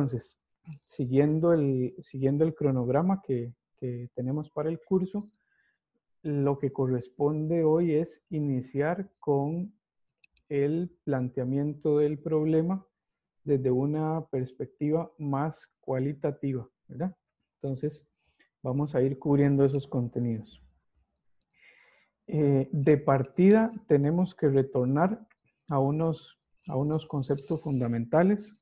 [0.00, 0.40] Entonces,
[0.86, 3.52] siguiendo el, cronograma que,
[4.14, 5.26] tenemos para el curso,
[6.22, 9.74] lo que corresponde hoy es iniciar con
[10.48, 12.86] el planteamiento del problema
[13.44, 16.66] desde una perspectiva más cualitativa.
[17.56, 18.02] Entonces,
[18.62, 20.62] vamos a ir cubriendo esos contenidos.
[22.26, 25.26] Eh, de partida, tenemos que retornar
[25.68, 26.38] a unos
[27.06, 28.59] conceptos fundamentales,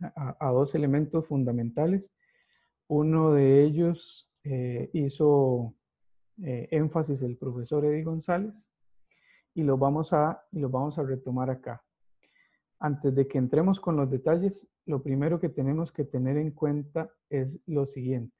[0.00, 2.10] a, dos elementos fundamentales.
[2.88, 5.74] Uno de ellos eh, hizo
[6.42, 8.70] eh, énfasis el profesor Eddie González
[9.54, 11.82] y lo vamos a, y lo vamos a retomar acá.
[12.78, 17.10] Antes de que entremos con los detalles, lo primero que tenemos que tener en cuenta
[17.28, 18.34] es lo siguiente.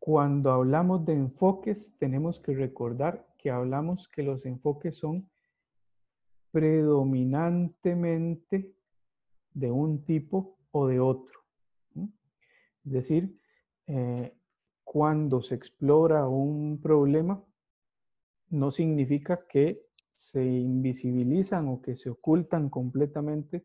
[0.00, 5.30] Cuando hablamos de enfoques, tenemos que recordar que hablamos que los enfoques son
[6.50, 8.74] predominantemente
[9.54, 11.40] de un tipo o de otro.
[12.84, 13.38] Es decir,
[13.86, 14.34] eh,
[14.84, 17.42] cuando se explora un problema,
[18.48, 23.64] no significa que se invisibilizan o que se ocultan completamente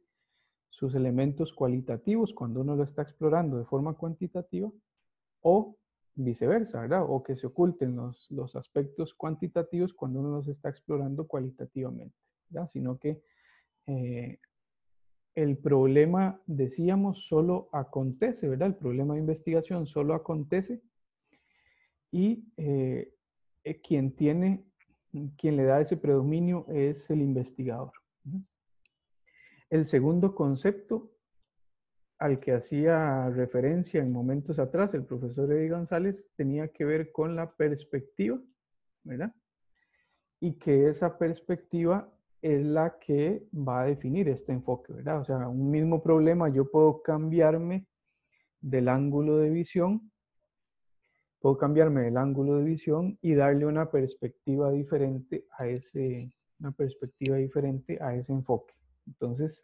[0.70, 4.72] sus elementos cualitativos cuando uno lo está explorando de forma cuantitativa
[5.42, 5.78] o
[6.16, 7.06] viceversa, ¿verdad?
[7.08, 12.16] O que se oculten los, los aspectos cuantitativos cuando uno los está explorando cualitativamente,
[12.50, 12.70] ¿verdad?
[12.70, 13.22] Sino que
[13.88, 14.40] eh,
[15.36, 18.70] el problema, decíamos, solo acontece, ¿verdad?
[18.70, 20.82] El problema de investigación solo acontece
[22.12, 23.14] y eh,
[23.64, 24.66] eh, quien tiene
[25.38, 27.94] quien le da ese predominio es el investigador.
[29.70, 31.12] El segundo concepto
[32.18, 37.36] al que hacía referencia en momentos atrás el profesor Eddie González tenía que ver con
[37.36, 38.40] la perspectiva,
[39.04, 39.34] ¿verdad?
[40.40, 42.10] Y que esa perspectiva
[42.54, 45.20] es la que va a definir este enfoque, ¿verdad?
[45.20, 47.88] O sea, un mismo problema yo puedo cambiarme
[48.62, 50.12] del ángulo de visión
[51.46, 57.38] puedo cambiarme el ángulo de visión y darle una perspectiva diferente a ese, una perspectiva
[57.38, 58.74] diferente a ese enfoque.
[59.06, 59.64] Entonces,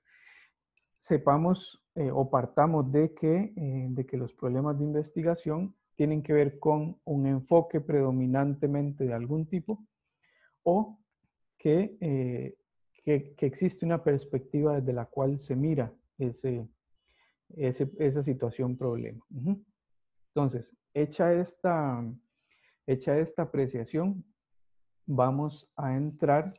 [0.96, 6.34] sepamos eh, o partamos de que, eh, de que los problemas de investigación tienen que
[6.34, 9.84] ver con un enfoque predominantemente de algún tipo
[10.62, 11.00] o
[11.58, 12.58] que, eh,
[13.03, 16.67] que, existe una perspectiva desde la cual se mira ese,
[17.50, 19.25] esa situación problema.
[20.34, 22.03] Entonces, hecha esta,
[22.85, 24.23] hecha esta apreciación,
[25.06, 26.53] vamos a entrar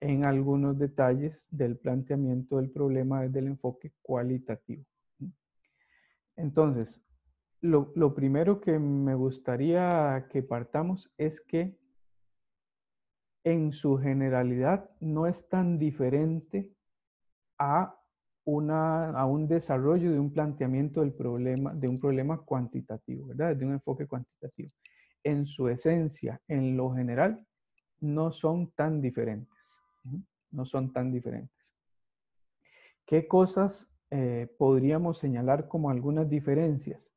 [0.00, 4.84] en algunos detalles del planteamiento del problema desde el enfoque cualitativo.
[6.36, 7.04] Entonces,
[7.60, 11.79] lo, lo, primero que me gustaría que partamos es que
[13.44, 16.70] en su generalidad no es tan diferente
[17.58, 17.94] a
[18.46, 23.54] a un desarrollo de un planteamiento del problema, de un problema cuantitativo, ¿verdad?
[23.54, 24.70] De un enfoque cuantitativo.
[25.22, 27.46] En su esencia, en lo general,
[28.00, 29.48] no son tan diferentes.
[30.50, 31.72] No son tan diferentes.
[33.06, 37.12] ¿Qué cosas eh, podríamos señalar como algunas diferencias?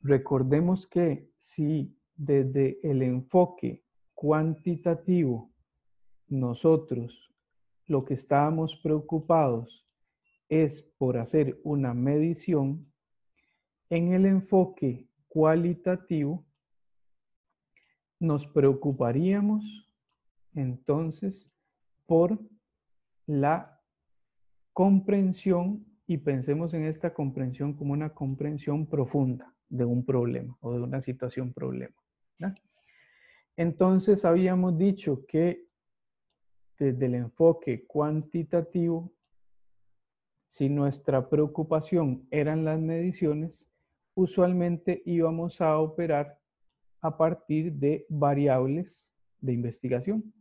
[0.00, 3.84] Recordemos que si desde el enfoque
[4.20, 5.48] cuantitativo
[6.26, 7.32] nosotros
[7.86, 9.86] lo que estábamos preocupados
[10.48, 12.92] es por hacer una medición
[13.88, 16.44] en el enfoque cualitativo,
[18.18, 19.64] nos preocuparíamos
[20.52, 21.48] entonces
[22.04, 22.40] por
[23.24, 23.80] la
[24.72, 30.80] comprensión y pensemos en esta comprensión como una comprensión profunda de un problema o de
[30.80, 31.94] una situación problema.
[33.58, 35.66] Entonces habíamos dicho que
[36.78, 39.12] desde el enfoque cuantitativo
[40.46, 43.68] si nuestra preocupación eran las mediciones,
[44.14, 46.38] usualmente íbamos a operar
[47.00, 49.10] a partir de variables
[49.40, 50.32] de investigación.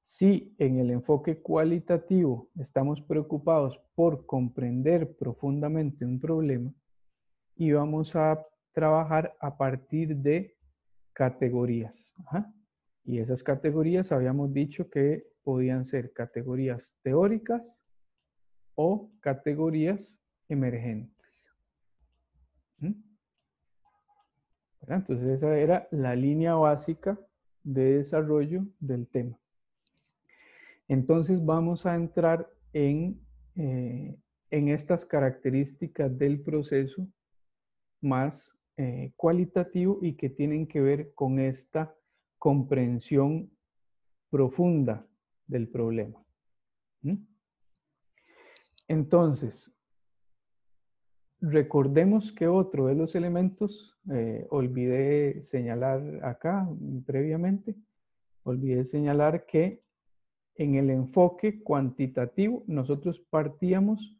[0.00, 6.72] Si en el enfoque cualitativo estamos preocupados por comprender profundamente un problema,
[7.56, 10.55] íbamos a trabajar a partir de
[11.16, 12.14] categorías.
[13.04, 17.74] Y esas categorías habíamos dicho que podían ser categorías teóricas,
[18.76, 21.50] o categorías emergentes.
[24.88, 27.18] Entonces esa era la línea básica
[27.64, 29.36] de desarrollo del tema.
[30.86, 33.20] Entonces vamos a entrar en,
[33.56, 34.16] eh,
[34.50, 37.08] en estas características del proceso
[38.00, 41.94] más eh, cualitativo y que tienen que ver con esta
[42.38, 43.50] comprensión
[44.28, 45.06] profunda
[45.46, 46.22] del problema.
[48.88, 49.72] Entonces,
[51.40, 56.68] recordemos que otro de los elementos, eh, olvidé señalar acá
[57.04, 57.74] previamente,
[58.42, 59.82] olvidé señalar que
[60.54, 64.16] en el enfoque cuantitativo nosotros partíamos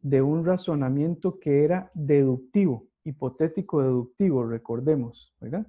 [0.00, 5.66] de un razonamiento que era deductivo, hipotético deductivo, recordemos, ¿verdad?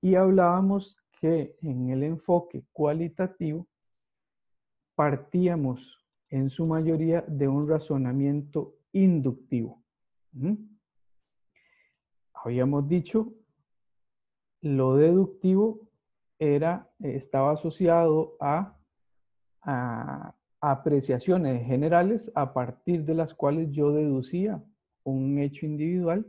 [0.00, 3.66] Y hablábamos que en el enfoque cualitativo
[4.94, 9.82] partíamos en su mayoría de un razonamiento inductivo.
[12.34, 13.32] Habíamos dicho,
[14.60, 15.88] lo deductivo
[16.38, 18.76] era, estaba asociado a
[20.60, 24.62] apreciaciones generales a partir de las cuales yo deducía
[25.04, 26.26] un hecho individual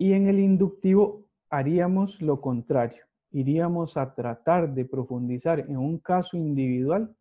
[0.00, 6.36] y en el inductivo haríamos lo contrario iríamos a tratar de profundizar en un caso
[6.36, 7.14] individual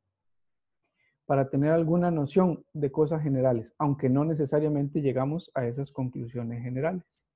[1.26, 7.28] para tener alguna noción de cosas generales, aunque no necesariamente llegamos a esas conclusiones generales.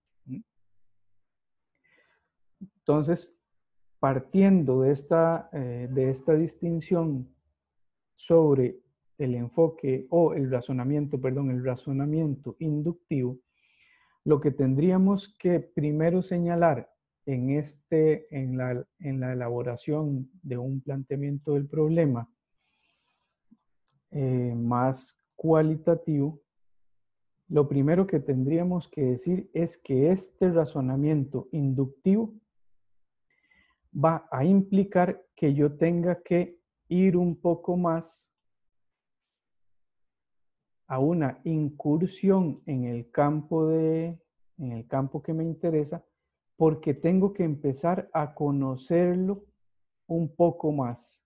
[2.60, 3.38] Entonces,
[4.00, 7.30] partiendo de esta, eh, de esta distinción
[8.16, 8.80] sobre
[9.20, 13.38] el enfoque o el razonamiento, perdón, el razonamiento inductivo,
[14.26, 16.90] lo que tendríamos que primero señalar
[17.26, 22.30] en, este, en, la, en la elaboración de un planteamiento del problema
[24.12, 26.42] eh, más cualitativo,
[27.50, 32.34] lo primero que tendríamos que decir es que este razonamiento inductivo
[33.94, 38.33] va a implicar que yo tenga que ir un poco más
[40.88, 44.20] a una incursión en el campo de
[44.58, 46.04] en el campo que me interesa
[46.56, 49.44] porque tengo que empezar a conocerlo
[50.08, 51.20] un poco más.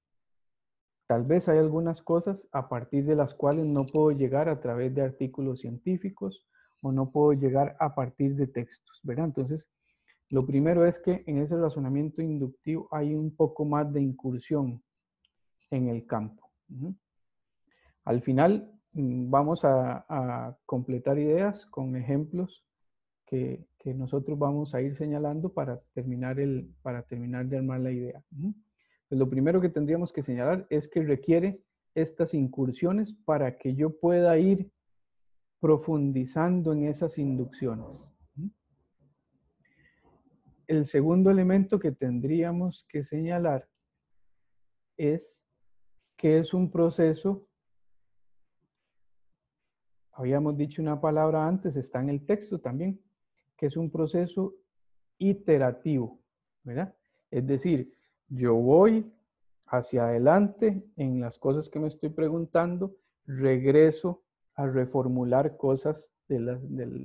[1.08, 4.94] Tal vez hay algunas cosas a partir de las cuales no puedo llegar a través
[4.94, 6.46] de artículos científicos
[6.82, 9.26] o no puedo llegar a partir de textos, ¿verdad?
[9.26, 9.68] Entonces,
[10.30, 14.84] lo primero es que en ese razonamiento inductivo hay un poco más de incursión
[15.72, 16.50] en el campo.
[18.04, 22.68] Al final vamos a, a completar ideas con ejemplos
[23.28, 28.22] que, nosotros vamos a ir señalando para terminar, el, para terminar de armar la idea.
[29.08, 31.62] Pues lo primero que tendríamos que señalar es que requiere
[31.96, 34.70] estas incursiones para que yo pueda ir
[35.62, 38.14] profundizando en esas inducciones.
[40.68, 43.70] El segundo elemento que tendríamos que señalar
[44.98, 45.46] es
[46.18, 47.48] que es un proceso,
[50.18, 53.00] habíamos dicho una palabra antes, está en el texto también,
[53.56, 54.56] que es un proceso
[55.20, 56.20] iterativo,
[56.64, 56.94] ¿verdad?
[57.30, 57.94] Es decir,
[58.28, 59.12] yo voy
[59.68, 62.96] hacia adelante en las cosas que me estoy preguntando,
[63.28, 64.24] regreso
[64.56, 66.60] a reformular cosas de la,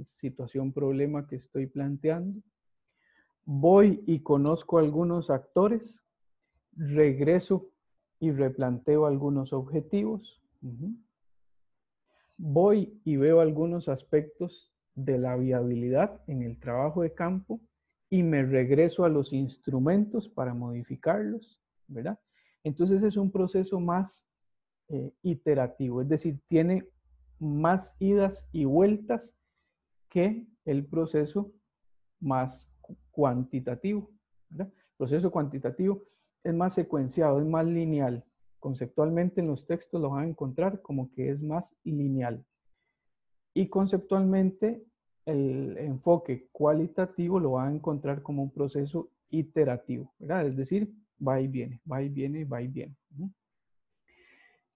[0.04, 2.40] situación, problema que estoy planteando,
[3.44, 6.00] voy y conozco algunos actores,
[6.74, 7.68] regreso
[8.20, 10.40] y replanteo algunos objetivos,
[12.44, 17.60] voy y veo algunos aspectos de la viabilidad en el trabajo de campo
[18.10, 22.18] y me regreso a los instrumentos para modificarlos, ¿verdad?
[22.64, 24.26] Entonces es un proceso más
[24.88, 26.84] eh, iterativo, es decir, tiene
[27.38, 29.36] más idas y vueltas
[30.08, 31.52] que el proceso
[32.20, 32.74] más
[33.12, 34.10] cuantitativo.
[34.58, 36.02] El proceso cuantitativo
[36.42, 38.24] es más secuenciado, es más lineal.
[38.62, 42.44] Conceptualmente en los textos lo van a encontrar como que es más lineal.
[43.54, 44.84] Y conceptualmente,
[45.26, 50.12] el enfoque cualitativo lo va a encontrar como un proceso iterativo.
[50.20, 52.94] Es decir, va y viene, va y viene, va y viene.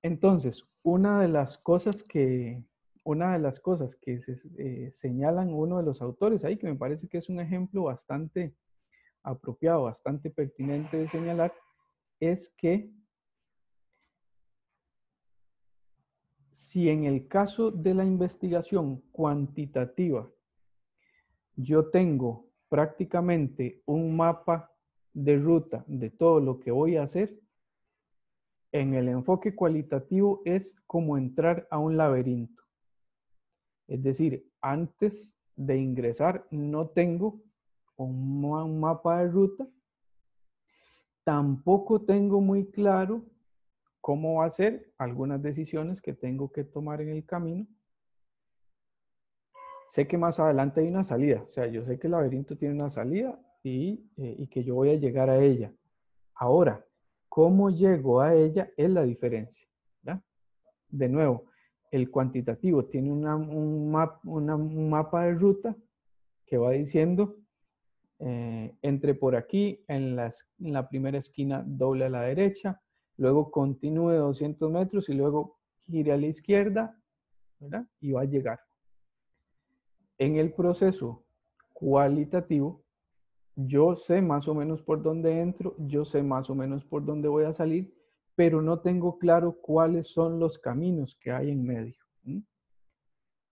[0.03, 2.65] Entonces, una de las cosas que,
[3.05, 4.19] una de las cosas que
[4.59, 8.53] eh, señalan uno de los autores ahí, que me parece que es un ejemplo bastante
[9.23, 11.55] apropiado, bastante pertinente de señalar,
[12.19, 12.91] es que
[16.57, 20.27] si en el caso de la investigación cuantitativa
[21.55, 24.73] yo tengo prácticamente un mapa
[25.13, 27.39] de ruta de todo lo que voy a hacer,
[28.73, 32.63] en el enfoque cualitativo es como entrar a un laberinto.
[33.87, 37.39] Es decir, antes de ingresar no tengo
[37.97, 39.69] un, mapa de ruta,
[41.23, 43.27] tampoco tengo muy claro
[44.07, 47.67] cómo va a ser algunas decisiones que tengo que tomar en el camino.
[49.89, 52.77] Sé que más adelante hay una salida, o sea, yo sé que el laberinto tiene
[52.77, 55.75] una salida y, eh, que yo voy a llegar a ella.
[56.37, 56.87] Ahora,
[57.29, 59.67] cómo llego a ella es la diferencia.
[60.89, 61.47] De nuevo,
[61.91, 65.77] el cuantitativo tiene un, mapa de ruta
[66.47, 67.39] que va diciendo,
[68.21, 72.81] eh, entre por aquí, en la primera esquina doble a la derecha,
[73.17, 77.01] luego continúe 200 metros y luego gire a la izquierda.
[78.01, 78.61] Y va a llegar.
[80.19, 81.25] En el proceso
[81.73, 82.83] cualitativo,
[83.55, 87.29] yo sé más o menos por dónde entro, yo sé más o menos por dónde
[87.29, 87.95] voy a salir,
[88.35, 91.97] pero no tengo claro cuáles son los caminos que hay en medio.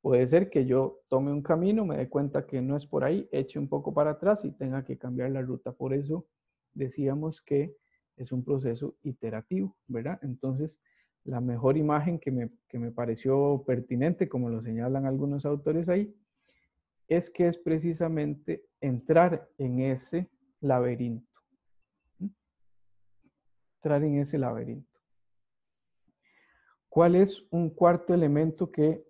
[0.02, 3.26] Puede ser que yo tome un camino, me dé cuenta que no es por ahí,
[3.33, 5.73] eche un poco para atrás y tenga que cambiar la ruta.
[5.73, 6.26] Por eso
[6.75, 7.75] decíamos que
[8.16, 10.18] es un proceso iterativo, ¿verdad?
[10.23, 10.80] Entonces,
[11.25, 16.14] la mejor imagen que me, que me pareció pertinente, como lo señalan algunos autores ahí,
[17.09, 20.30] es que es precisamente entrar en ese
[20.61, 21.40] laberinto.
[23.76, 24.99] Entrar en ese laberinto.
[26.88, 29.04] ¿Cuál es un cuarto elemento que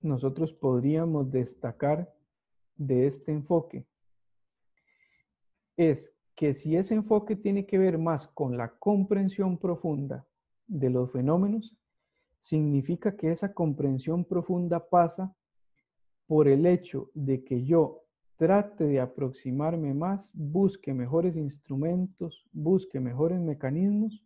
[0.00, 2.12] nosotros podríamos destacar
[2.76, 3.86] de este enfoque?
[5.76, 10.26] Es que si ese enfoque tiene que ver más con la comprensión profunda
[10.66, 11.76] de los fenómenos,
[12.38, 15.36] significa que esa comprensión profunda pasa
[16.26, 18.04] por el hecho de que yo
[18.36, 24.24] trate de aproximarme más, busque mejores instrumentos, busque mejores mecanismos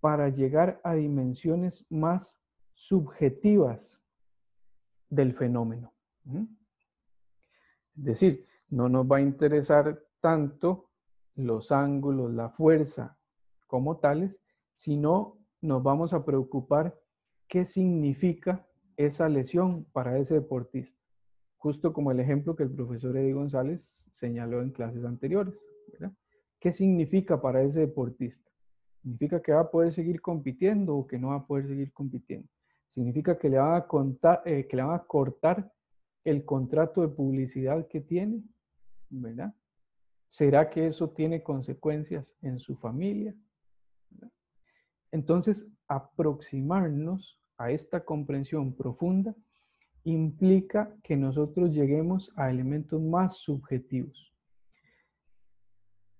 [0.00, 2.36] para llegar a dimensiones más
[2.72, 4.02] subjetivas
[5.08, 5.92] del fenómeno.
[7.96, 10.88] Es decir, no nos va a interesar tanto
[11.34, 13.18] los ángulos, la fuerza
[13.66, 16.98] como tales, sino nos vamos a preocupar
[17.46, 18.66] qué significa
[18.96, 20.98] esa lesión para ese deportista.
[21.58, 25.62] Justo como el ejemplo que el profesor Eddie González señaló en clases anteriores.
[26.58, 28.50] ¿Qué significa para ese deportista?
[29.02, 32.48] ¿Significa que va a poder seguir compitiendo o que no va a poder seguir compitiendo?
[32.94, 33.74] ¿Significa que le van
[34.22, 35.70] a, eh, a cortar
[36.24, 38.42] el contrato de publicidad que tiene?
[39.10, 39.54] ¿Verdad?
[40.34, 43.36] ¿Será que eso tiene consecuencias en su familia?
[45.12, 49.32] Entonces, aproximarnos a esta comprensión profunda
[50.02, 54.34] implica que nosotros lleguemos a elementos más subjetivos.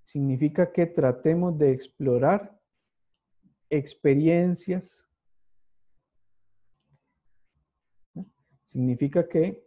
[0.05, 2.57] Significa que tratemos de explorar
[3.69, 5.05] experiencias.
[8.69, 9.67] Significa que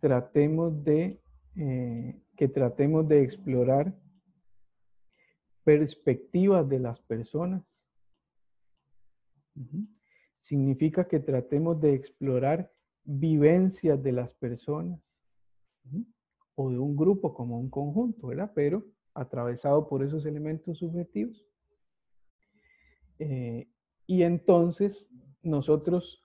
[0.00, 1.20] tratemos de,
[1.56, 3.94] eh, que tratemos de explorar
[5.64, 7.84] perspectivas de las personas
[10.36, 12.72] significa que tratemos de explorar
[13.04, 15.20] vivencias de las personas
[16.54, 18.52] o de un grupo como un conjunto, ¿verdad?
[18.54, 21.46] Pero atravesado por esos elementos subjetivos.
[23.18, 23.68] Eh,
[24.06, 25.10] y entonces
[25.42, 26.24] nosotros,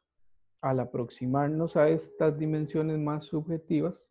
[0.62, 4.11] al aproximarnos a estas dimensiones más subjetivas,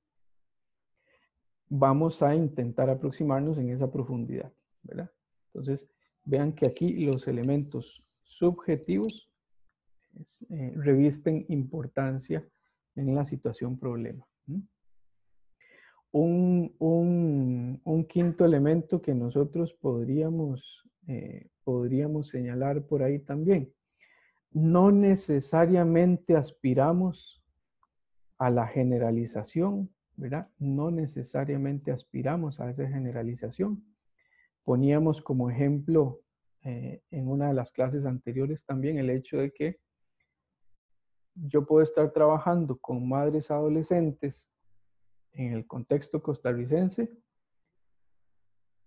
[1.71, 5.11] vamos a intentar aproximarnos en esa profundidad, ¿verdad?
[5.47, 5.89] Entonces,
[6.25, 9.31] vean que aquí los elementos subjetivos
[10.51, 12.47] eh, revisten importancia
[12.97, 14.27] en la situación problema.
[16.13, 16.75] Un,
[18.09, 23.73] quinto elemento que nosotros podríamos, eh, podríamos señalar por ahí también.
[24.51, 27.41] No necesariamente aspiramos
[28.39, 29.91] a la generalización,
[30.59, 33.85] No necesariamente aspiramos a esa generalización.
[34.65, 36.21] Poníamos como ejemplo
[36.63, 39.81] eh, en una de las clases anteriores también el hecho de que
[41.35, 44.51] yo puedo estar trabajando con madres adolescentes
[45.33, 47.11] en el contexto costarricense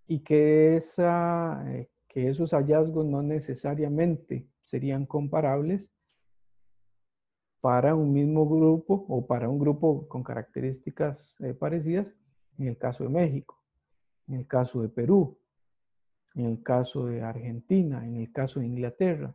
[0.06, 5.90] y que, eh, que esos hallazgos no necesariamente serían comparables
[7.64, 12.14] para un mismo grupo o para un grupo con características eh, parecidas
[12.58, 13.58] en el caso de México,
[14.28, 15.38] en el caso de Perú,
[16.34, 19.34] en el caso de Argentina, en el caso de Inglaterra.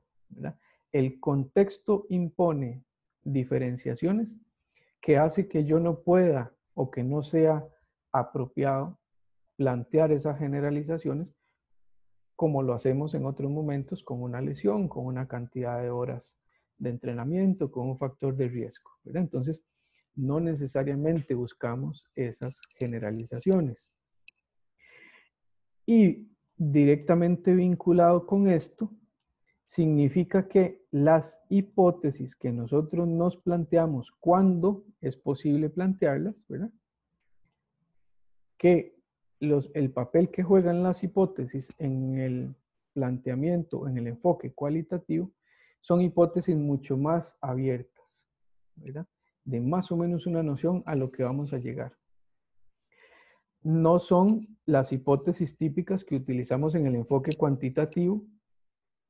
[0.91, 2.83] El contexto impone
[3.23, 4.37] diferenciaciones
[5.01, 7.65] que hace que yo no pueda o que no sea
[8.11, 8.99] apropiado
[9.55, 11.33] plantear esas generalizaciones
[12.35, 16.37] como lo hacemos en otros momentos con una lesión, con una cantidad de horas
[16.79, 18.91] de entrenamiento, con un factor de riesgo.
[19.05, 19.63] Entonces,
[20.15, 23.91] no necesariamente buscamos esas generalizaciones.
[25.85, 28.91] Y directamente vinculado con esto,
[29.65, 36.45] significa que las hipótesis que nosotros nos planteamos cuando es posible plantearlas.
[38.57, 38.95] Que
[39.39, 42.55] los, el papel que juegan las hipótesis en el
[42.93, 45.31] planteamiento, en el enfoque cualitativo,
[45.81, 48.27] son hipótesis mucho más abiertas,
[48.75, 49.07] ¿verdad?
[49.43, 51.97] De más o menos una noción a lo que vamos a llegar.
[53.61, 58.25] No son las hipótesis típicas que utilizamos en el enfoque cuantitativo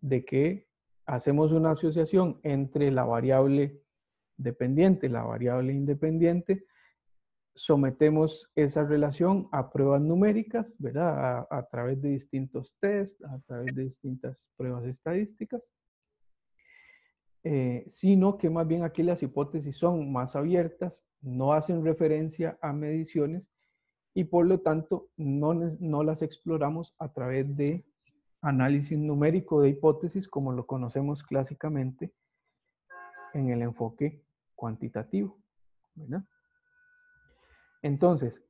[0.01, 0.67] de que
[1.05, 3.81] hacemos una asociación entre la variable
[4.37, 6.65] dependiente la variable independiente
[7.59, 11.45] sometemos esa relación a pruebas numéricas, ¿verdad?
[11.49, 15.61] A, través de distintos tests, a través de distintas pruebas estadísticas,
[17.43, 22.73] eh, sino que más bien aquí las hipótesis son más abiertas, no hacen referencia a
[22.73, 23.49] mediciones
[24.13, 25.53] y por lo tanto no,
[26.03, 27.85] las exploramos a través de
[28.41, 32.13] análisis numérico de hipótesis como lo conocemos clásicamente
[33.33, 34.21] en el enfoque
[34.55, 35.37] cuantitativo.
[37.81, 38.45] Entonces,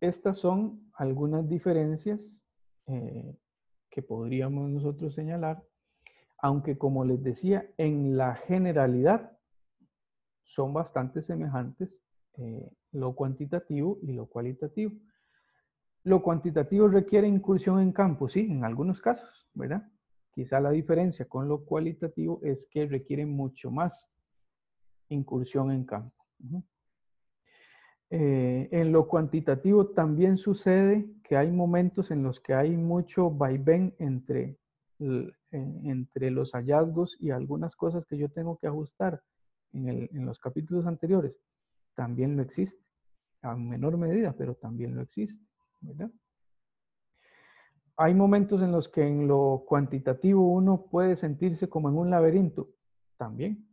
[0.00, 2.42] estas son algunas diferencias
[2.86, 3.36] eh,
[3.90, 5.62] que podríamos nosotros señalar,
[6.42, 9.38] aunque como les decía, en la generalidad
[10.42, 11.98] son bastante semejantes
[12.36, 14.92] eh, lo cuantitativo y lo cualitativo.
[16.02, 19.88] Lo cuantitativo requiere incursión en campo, sí, en algunos casos, ¿verdad?
[20.32, 24.10] Quizá la diferencia con lo cualitativo es que requiere mucho más
[25.10, 26.24] incursión en campo.
[28.10, 33.94] Eh, en lo cuantitativo también sucede que hay momentos en los que hay mucho vaivén
[33.98, 34.58] entre,
[35.52, 39.22] entre los hallazgos y algunas cosas que yo tengo que ajustar
[39.72, 41.40] en, los capítulos anteriores.
[41.94, 42.82] También lo existe,
[43.42, 45.44] a menor medida, pero también lo existe.
[47.96, 52.70] Hay momentos en los que en lo cuantitativo uno puede sentirse como en un laberinto.
[53.16, 53.68] También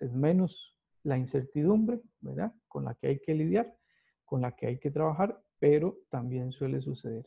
[0.00, 2.52] es menos la incertidumbre, ¿verdad?
[2.66, 3.78] Con la que hay que lidiar
[4.28, 7.26] con la que hay que trabajar, pero también suele suceder.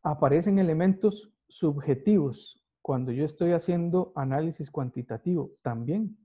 [0.00, 5.52] Aparecen elementos subjetivos cuando yo estoy haciendo análisis cuantitativo.
[5.62, 6.16] También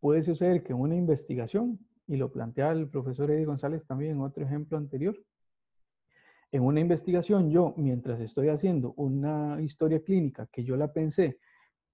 [0.00, 4.44] puede suceder que una investigación, y lo plantea el profesor Eddie González también en otro
[4.44, 5.16] ejemplo anterior,
[6.52, 11.38] en una investigación yo, mientras estoy haciendo una historia clínica que yo la pensé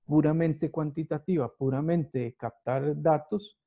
[0.07, 3.59] puramente cuantitativa, puramente captar datos,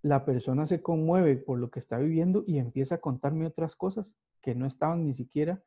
[0.00, 4.12] la persona se conmueve por lo que está viviendo y empieza a contarme otras cosas
[4.40, 5.62] que no estaban ni siquiera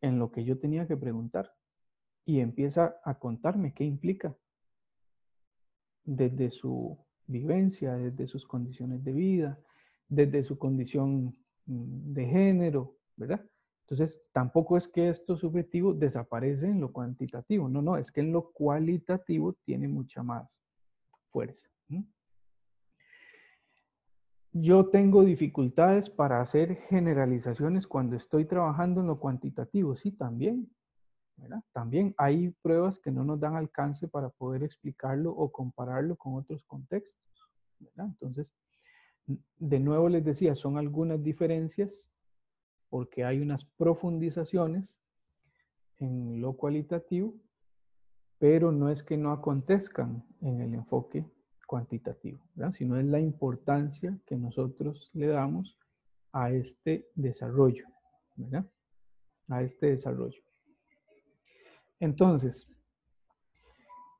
[0.00, 1.52] en lo que yo tenía que preguntar.
[2.24, 4.36] Y empieza a contarme qué implica
[6.04, 9.58] desde su vivencia, desde sus condiciones de vida,
[10.08, 13.44] desde su condición mm, de género, ¿verdad?
[13.82, 18.32] Entonces, tampoco es que esto subjetivo desaparece en lo cuantitativo, no, no, es que en
[18.32, 20.62] lo cualitativo tiene mucha más
[21.30, 21.68] fuerza
[24.54, 29.96] yo tengo dificultades para hacer generalizaciones cuando estoy trabajando en lo cuantitativo.
[29.96, 30.70] Sí, también.
[31.72, 36.64] También hay pruebas que no nos dan alcance para poder explicarlo o compararlo con otros
[36.64, 37.50] contextos.
[37.96, 38.54] Entonces,
[39.26, 42.08] de nuevo les decía, son algunas diferencias
[42.88, 45.00] porque hay unas profundizaciones
[45.98, 47.34] en lo cualitativo,
[48.38, 51.24] pero no es que no acontezcan en el enfoque
[51.66, 55.78] cuantitativo, sino es la importancia que nosotros le damos
[56.32, 57.86] a este desarrollo,
[59.48, 60.42] a este desarrollo.
[62.04, 62.68] Entonces,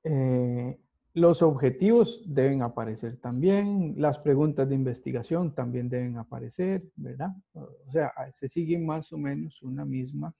[0.04, 0.78] eh,
[1.12, 7.30] los objetivos deben aparecer también, las preguntas de investigación también deben aparecer, ¿verdad?
[7.52, 10.34] O sea, se sigue más o menos una misma,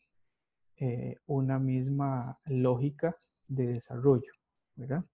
[0.78, 3.14] eh, una misma lógica
[3.46, 4.32] de desarrollo,
[4.74, 5.04] ¿verdad?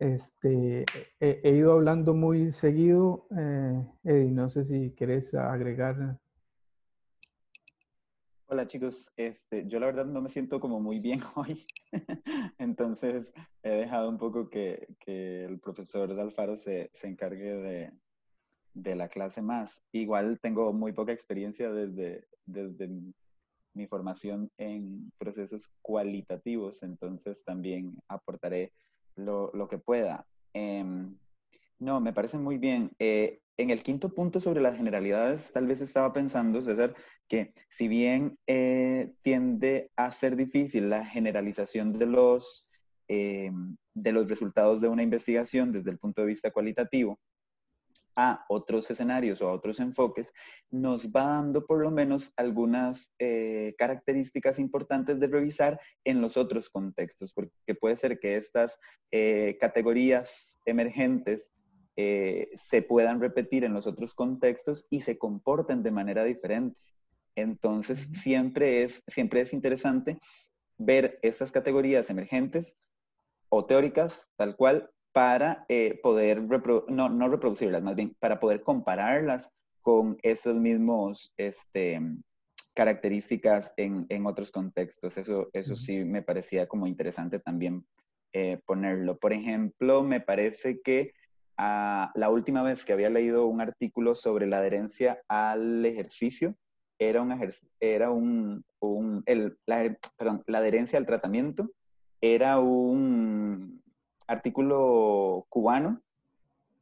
[0.00, 0.84] Este,
[1.20, 3.26] he, ido hablando muy seguido.
[3.34, 6.18] Eh, Eddie, no sé si querés agregar.
[8.48, 11.66] Hola chicos, este, yo la verdad no me siento como muy bien hoy,
[12.58, 17.92] entonces he dejado un poco que, el profesor de Alfaro se, se encargue de,
[18.72, 19.82] de, la clase más.
[19.90, 22.88] Igual tengo muy poca experiencia desde, desde
[23.74, 28.72] mi formación en procesos cualitativos, entonces también aportaré
[29.16, 30.24] lo, lo que pueda.
[30.52, 31.18] Em,
[31.78, 32.90] no, me parece muy bien.
[32.98, 36.94] Eh, en el quinto punto sobre las generalidades, tal vez estaba pensando, César,
[37.28, 42.68] que si bien eh, tiende a ser difícil la generalización de los,
[43.08, 47.18] em, de los resultados de una investigación desde el punto de vista cualitativo,
[48.16, 50.32] a otros escenarios o a otros enfoques,
[50.70, 56.70] nos va dando por lo menos algunas eh, características importantes de revisar en los otros
[56.70, 58.78] contextos, porque puede ser que estas
[59.10, 61.50] eh, categorías emergentes
[61.96, 66.78] eh, se puedan repetir en los otros contextos y se comporten de manera diferente.
[67.34, 70.18] Entonces, siempre es, siempre es interesante
[70.78, 72.76] ver estas categorías emergentes
[73.48, 76.42] o teóricas, tal cual, para eh, poder,
[76.88, 82.00] no, no reproducirlas, más bien, para poder compararlas con esos mismos este,
[82.74, 85.16] características en, en otros contextos.
[85.16, 87.86] Eso, eso sí me parecía como interesante también
[88.34, 89.16] eh, ponerlo.
[89.18, 91.14] Por ejemplo, me parece que
[91.58, 96.54] la última vez que había leído un artículo sobre la adherencia al ejercicio,
[96.98, 97.32] era un,
[97.80, 98.64] era un
[99.26, 101.70] el, la, perdón, la adherencia al tratamiento
[102.20, 103.82] era un
[104.26, 106.00] artículo cubano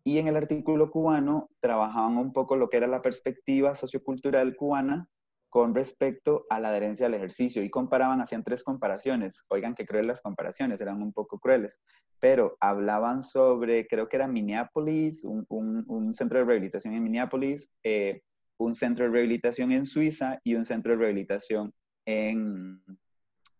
[0.05, 5.09] y en el artículo cubano trabajaban un poco lo que era la perspectiva sociocultural cubana
[5.55, 7.63] con respecto a la adherencia al ejercicio.
[7.63, 9.45] Y comparaban, hacían tres comparaciones.
[9.47, 11.81] Oigan, qué crueles las comparaciones, eran un poco crueles,
[12.19, 18.23] pero hablaban sobre, creo que era Minneapolis, un, un, centro de rehabilitación en Minneapolis, eh,
[18.59, 21.73] un centro de rehabilitación en Suiza y un centro de rehabilitación
[22.05, 22.83] en,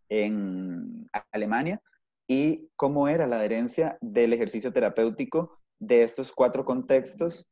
[0.09, 1.81] en Alemania,
[2.27, 7.47] y cómo era la adherencia del ejercicio terapéutico de estos cuatro contextos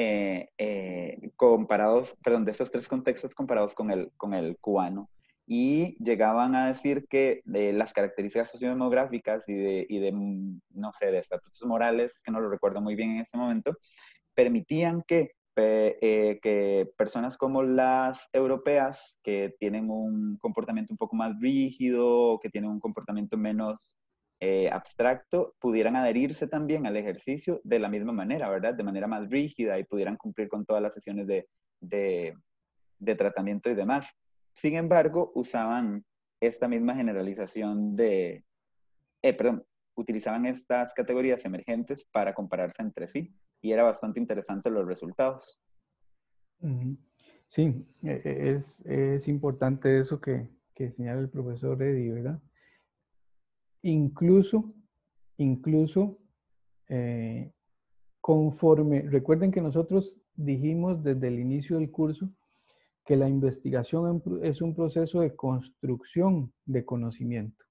[0.00, 5.10] eh, eh, comparados, perdón, de esos tres contextos comparados con el, con el cubano.
[5.44, 11.10] Y llegaban a decir que de las características sociodemográficas y de, y de, no sé,
[11.10, 13.76] de estatutos morales, que no lo recuerdo muy bien en este momento,
[14.34, 21.32] permitían que, eh, que personas como las europeas, que tienen un comportamiento un poco más
[21.40, 23.96] rígido, que tienen un comportamiento menos
[24.40, 28.74] eh, abstracto pudieran adherirse también al ejercicio de la misma manera, ¿verdad?
[28.74, 31.48] De manera más rígida y pudieran cumplir con todas las sesiones de,
[31.80, 34.14] de, tratamiento y demás.
[34.52, 36.04] Sin embargo, usaban
[36.40, 38.44] esta misma generalización de,
[39.22, 39.64] eh, perdón,
[39.96, 45.60] utilizaban estas categorías emergentes para compararse entre sí y era bastante interesante los resultados.
[47.48, 52.40] Sí, e, e, es, es importante eso que, que señala el profesor Eddie, ¿verdad?
[53.82, 54.74] Incluso,
[55.36, 56.18] incluso
[56.88, 57.52] eh,
[58.20, 62.30] conforme, recuerden que nosotros dijimos desde el inicio del curso
[63.04, 67.64] que la investigación es un proceso de construcción de conocimiento.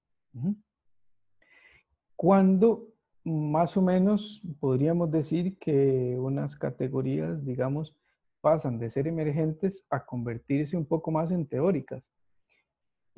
[2.16, 2.88] Cuando
[3.24, 7.94] más o menos podríamos decir que unas categorías, digamos,
[8.40, 12.10] pasan de ser emergentes a convertirse un poco más en teóricas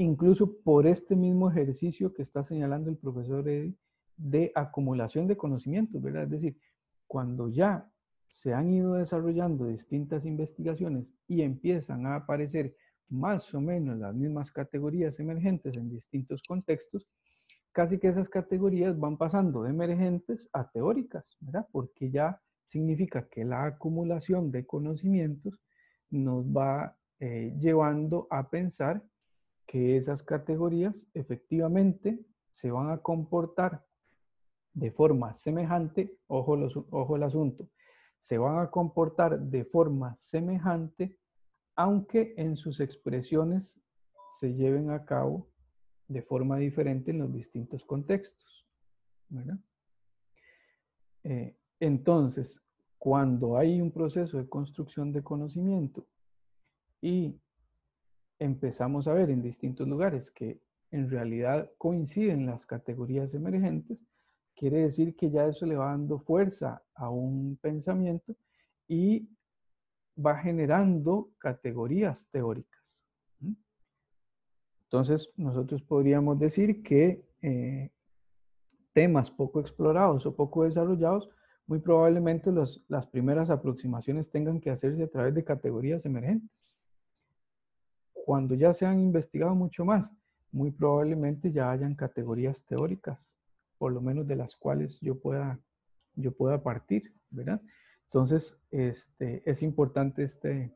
[0.02, 3.76] incluso por este mismo ejercicio que está señalando el profesor Eddy
[4.16, 6.24] de acumulación de conocimientos, ¿verdad?
[6.24, 6.58] Es decir,
[7.06, 7.86] cuando ya
[8.26, 12.74] se han ido desarrollando distintas investigaciones y empiezan a aparecer
[13.10, 17.06] más o menos las mismas categorías emergentes en distintos contextos,
[17.70, 21.66] casi que esas categorías van pasando de emergentes a teóricas, ¿verdad?
[21.70, 25.60] Porque ya significa que la acumulación de conocimientos
[26.08, 29.02] nos va eh, llevando a pensar
[29.70, 33.87] que esas categorías efectivamente se van a comportar
[34.72, 37.70] de forma semejante, ojo, los, ojo el asunto,
[38.18, 41.16] se van a comportar de forma semejante,
[41.76, 43.80] aunque en sus expresiones
[44.40, 45.48] se lleven a cabo
[46.09, 48.66] de forma diferente en los distintos contextos.
[51.22, 52.61] Eh, entonces,
[52.98, 56.09] cuando hay un proceso de construcción de conocimiento
[57.00, 57.40] y
[58.40, 60.59] empezamos a ver en distintos lugares que
[60.90, 63.98] en realidad coinciden las categorías emergentes,
[64.57, 68.35] quiere decir que ya eso le va dando fuerza a un pensamiento
[68.88, 69.29] y
[70.18, 73.07] va generando categorías teóricas.
[74.85, 77.90] Entonces, nosotros podríamos decir que eh,
[78.92, 81.31] temas poco explorados o poco desarrollados,
[81.66, 86.69] muy probablemente las primeras aproximaciones tengan que hacerse a través de categorías emergentes
[88.24, 90.12] cuando ya se han investigado mucho más,
[90.52, 93.37] muy probablemente ya hayan categorías teóricas,
[93.78, 95.59] por lo menos de las cuales yo pueda,
[96.14, 97.61] yo pueda partir, ¿verdad?
[98.04, 100.74] Entonces, este, es importante este,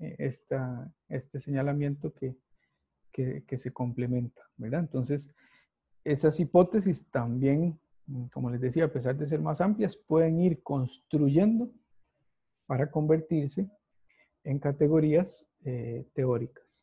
[0.00, 0.30] eh,
[1.08, 2.36] este señalamiento que,
[3.10, 4.80] que, que, se complementa, ¿verdad?
[4.80, 5.30] Entonces,
[6.04, 7.78] esas hipótesis también,
[8.32, 11.70] como les decía, a pesar de ser más amplias, pueden ir construyendo
[12.66, 13.68] para convertirse
[14.44, 16.80] en categorías eh, teóricas.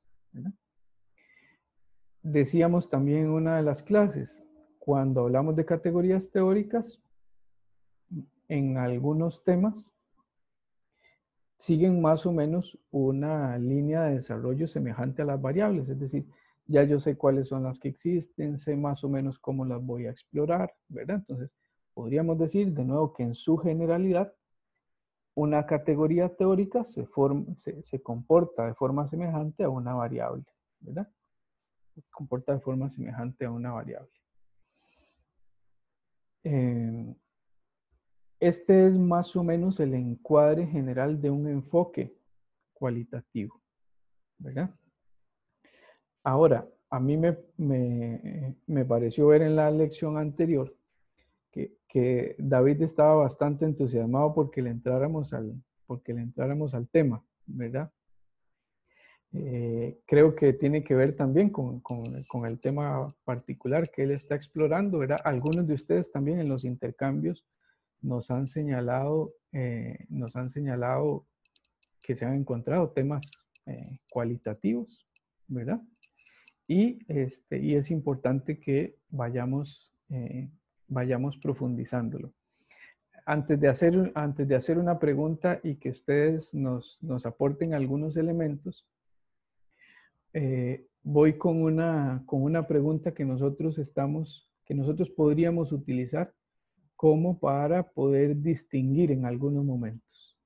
[2.21, 4.43] Decíamos también en una de las clases,
[4.79, 7.01] cuando hablamos de categorías teóricas,
[8.47, 9.93] en algunos temas
[11.57, 16.25] siguen más o menos una línea de desarrollo semejante a las variables, es decir,
[16.67, 20.05] ya yo sé cuáles son las que existen, sé más o menos cómo las voy
[20.05, 21.17] a explorar, ¿verdad?
[21.17, 21.55] Entonces,
[21.93, 24.33] podríamos decir de nuevo que en su generalidad,
[25.37, 27.07] una categoría teórica se,
[27.83, 30.45] se comporta de forma semejante a una variable.
[30.79, 31.07] ¿verdad?
[32.11, 34.11] comporta de forma semejante a una variable.
[36.43, 37.15] Em,
[38.39, 42.15] este es más o menos el encuadre general de un enfoque
[42.73, 43.61] cualitativo,
[44.37, 44.73] ¿verdad?
[46.23, 50.75] Ahora, a mí me, me, pareció ver en la lección anterior
[51.57, 55.53] que, que, David estaba bastante entusiasmado porque le entráramos al,
[55.85, 57.91] porque le entráramos al tema, ¿verdad?
[59.33, 64.11] Eh, creo que tiene que ver también con, con, con, el tema particular que él
[64.11, 65.19] está explorando, ¿verdad?
[65.23, 67.45] Algunos de ustedes también en los intercambios
[68.01, 71.25] nos han señalado, eh, nos han señalado
[72.01, 73.29] que se han encontrado temas
[73.65, 75.05] eh, cualitativos,
[75.47, 75.81] ¿verdad?
[76.67, 79.91] Y, este, y es importante que vayamos,
[80.87, 82.31] vayamos profundizándolo.
[83.25, 88.15] Antes de, hacer, antes de hacer una pregunta y que ustedes nos, nos aporten algunos
[88.15, 88.87] elementos,
[90.33, 96.33] eh, voy con una, con una pregunta que nosotros estamos, que nosotros podríamos utilizar
[96.95, 100.37] como para poder distinguir en algunos momentos.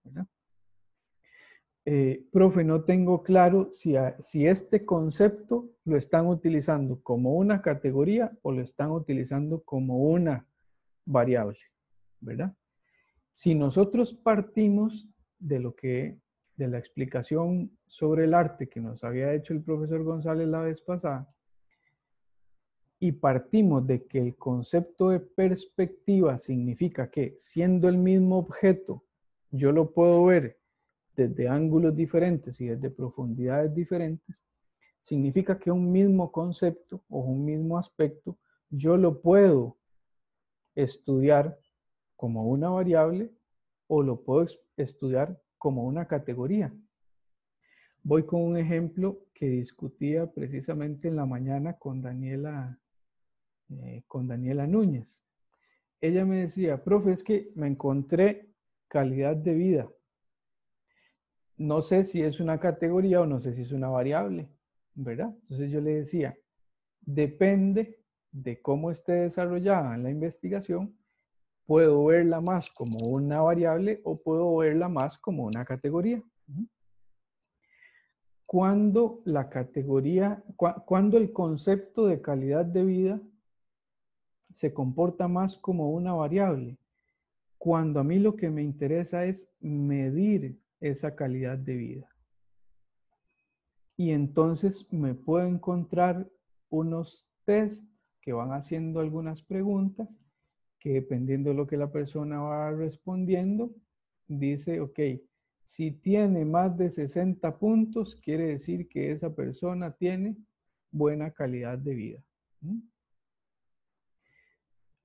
[1.84, 8.32] Eh, profe, no tengo claro si, si este concepto lo están utilizando como una categoría
[8.44, 10.46] o lo están utilizando como una
[11.06, 11.58] variable,
[12.20, 12.56] ¿verdad?
[13.34, 16.20] Si nosotros partimos de lo que
[16.56, 20.82] de la explicación sobre el arte que nos había hecho el profesor González la vez
[20.82, 21.28] pasada,
[23.00, 29.04] y partimos de que el concepto de perspectiva significa que siendo el mismo objeto,
[29.50, 30.61] yo lo puedo ver
[31.16, 34.42] desde ángulos diferentes y desde profundidades diferentes,
[35.02, 38.38] significa que un mismo concepto o un mismo aspecto,
[38.70, 39.78] yo lo puedo
[40.76, 41.60] estudiar
[42.16, 43.32] como una variable
[43.88, 44.48] o lo puedo
[44.78, 46.74] estudiar como una categoría.
[48.04, 52.80] Voy con un ejemplo que discutía precisamente en la mañana con Daniela,
[53.70, 55.22] eh, con Daniela Núñez.
[56.00, 58.50] Ella me decía, profe, es que me encontré
[58.88, 59.90] calidad de vida.
[61.62, 64.50] No sé si es una categoría o no sé si es una variable,
[64.96, 65.30] ¿verdad?
[65.44, 66.36] Entonces yo le decía,
[67.02, 68.00] depende
[68.32, 70.98] de cómo esté desarrollada en la investigación,
[71.68, 76.24] puedo verla más como una variable o puedo verla más como una categoría.
[78.48, 83.22] Cuando la categoría, cuando el concepto de calidad de vida
[84.56, 86.80] se comporta más como una variable,
[87.60, 92.10] cuando a mí lo que me interesa es medir esa calidad de vida.
[93.96, 96.30] Y entonces me puedo encontrar
[96.70, 97.88] unos test
[98.20, 100.18] que van haciendo algunas preguntas
[100.80, 103.72] que dependiendo de lo que la persona va respondiendo,
[104.28, 105.00] dice, ok,
[105.64, 110.36] si tiene más de 60 puntos, quiere decir que esa persona tiene
[110.90, 112.24] buena calidad de vida.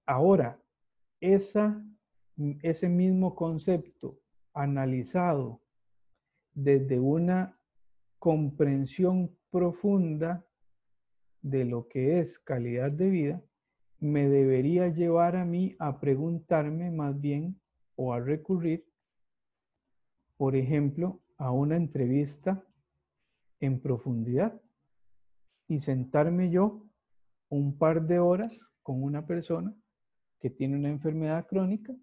[0.07, 0.59] Ahora,
[1.21, 1.85] esa,
[2.63, 4.19] ese mismo concepto
[4.55, 5.61] analizado
[6.57, 7.55] desde una
[8.19, 10.45] comprensión profunda
[11.43, 13.43] de lo que es calidad de vida,
[14.01, 17.61] me debería llevar a mí a preguntarme más bien
[17.95, 18.87] o a recurrir,
[20.39, 22.65] por ejemplo, a una entrevista
[23.61, 24.59] en profundidad
[25.69, 26.87] y sentarme yo
[27.51, 29.77] un par de horas con una persona
[30.41, 31.95] que tiene una enfermedad crónica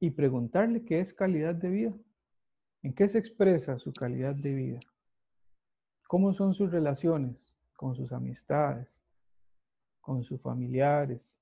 [0.00, 1.94] y preguntarle qué es calidad de vida,
[2.86, 4.78] en qué se expresa su calidad de vida,
[6.06, 9.02] cómo son sus relaciones con sus amistades,
[10.00, 11.36] con sus familiares,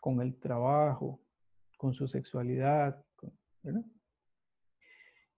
[0.00, 1.20] con el trabajo,
[1.76, 3.04] con su sexualidad.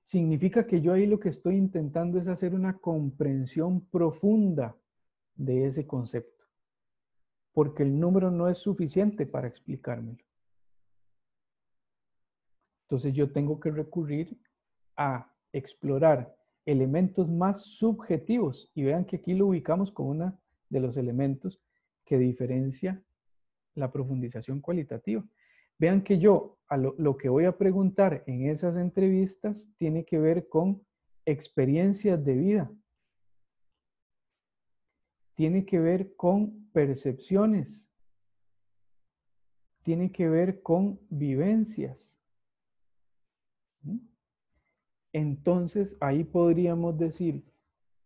[0.05, 4.77] Significa que yo ahí lo que estoy intentando es hacer una comprensión profunda
[5.35, 6.45] de ese concepto,
[7.53, 10.25] porque el número no es suficiente para explicármelo.
[12.83, 14.41] Entonces yo tengo que recurrir
[14.97, 16.35] a explorar
[16.67, 21.61] elementos más subjetivos y vean que aquí lo ubicamos como uno de los elementos
[22.05, 23.03] que diferencia
[23.75, 25.25] la profundización cualitativa.
[25.79, 30.49] Vean que yo a lo, que voy a preguntar en esas entrevistas tiene que ver
[30.49, 30.85] con
[31.25, 32.73] experiencias de vida.
[35.35, 37.91] Tiene que ver con percepciones.
[39.83, 42.15] Tiene que ver con vivencias.
[43.83, 44.10] ¿Mm?
[45.13, 47.45] Entonces ahí podríamos decir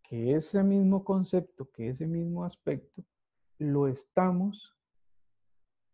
[0.01, 3.03] que ese mismo concepto, que ese mismo aspecto,
[3.57, 4.75] lo estamos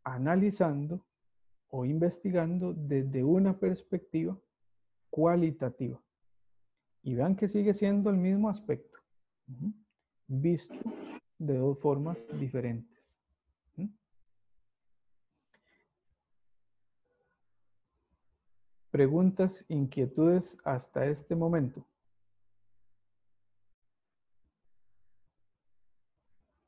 [0.04, 1.06] analizando
[1.70, 4.38] o investigando desde una perspectiva
[5.10, 6.02] cualitativa.
[7.04, 9.00] Y vean que sigue siendo el mismo aspecto,
[10.28, 10.76] visto
[11.38, 13.18] de dos formas diferentes.
[18.92, 21.86] Preguntas, inquietudes hasta este momento?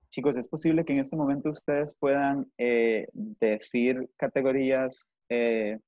[0.09, 5.79] Chicos, ¿es posible que en este momento ustedes puedan eh, decir categorías eh,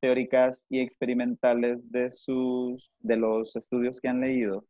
[0.00, 4.66] teóricas y experimentales de, sus, de los estudios que han leído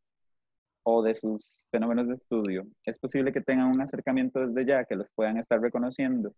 [0.84, 2.66] o de sus fenómenos de estudio?
[2.84, 6.32] ¿Es posible que tengan un acercamiento desde ya, que los puedan estar reconociendo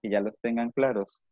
[0.00, 1.22] y ya los tengan claros?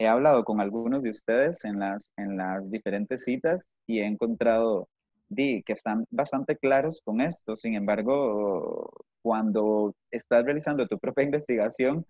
[0.00, 4.88] He hablado con algunos de ustedes en las, en las diferentes citas y he encontrado
[5.28, 7.54] di, que están bastante claros con esto.
[7.54, 12.06] Sin embargo, cuando estás realizando tu propia investigación,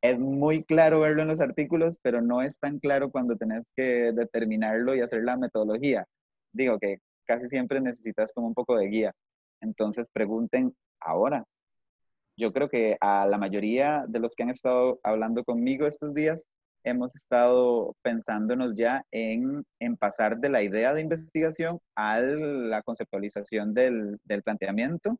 [0.00, 4.10] es muy claro verlo en los artículos, pero no es tan claro cuando tenés que
[4.10, 6.04] determinarlo y hacer la metodología.
[6.52, 9.12] Digo que casi siempre necesitas como un poco de guía.
[9.60, 11.44] Entonces pregunten ahora.
[12.36, 16.44] Yo creo que a la mayoría de los que han estado hablando conmigo estos días,
[16.84, 23.74] hemos estado pensándonos ya en, en pasar de la idea de investigación a la conceptualización
[23.74, 25.18] del, del planteamiento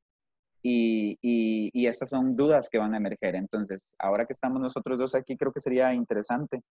[0.63, 3.35] y, y, y, estas son dudas que van a emerger.
[3.35, 6.63] Entonces, ahora que estamos nosotros dos aquí, creo que sería interesante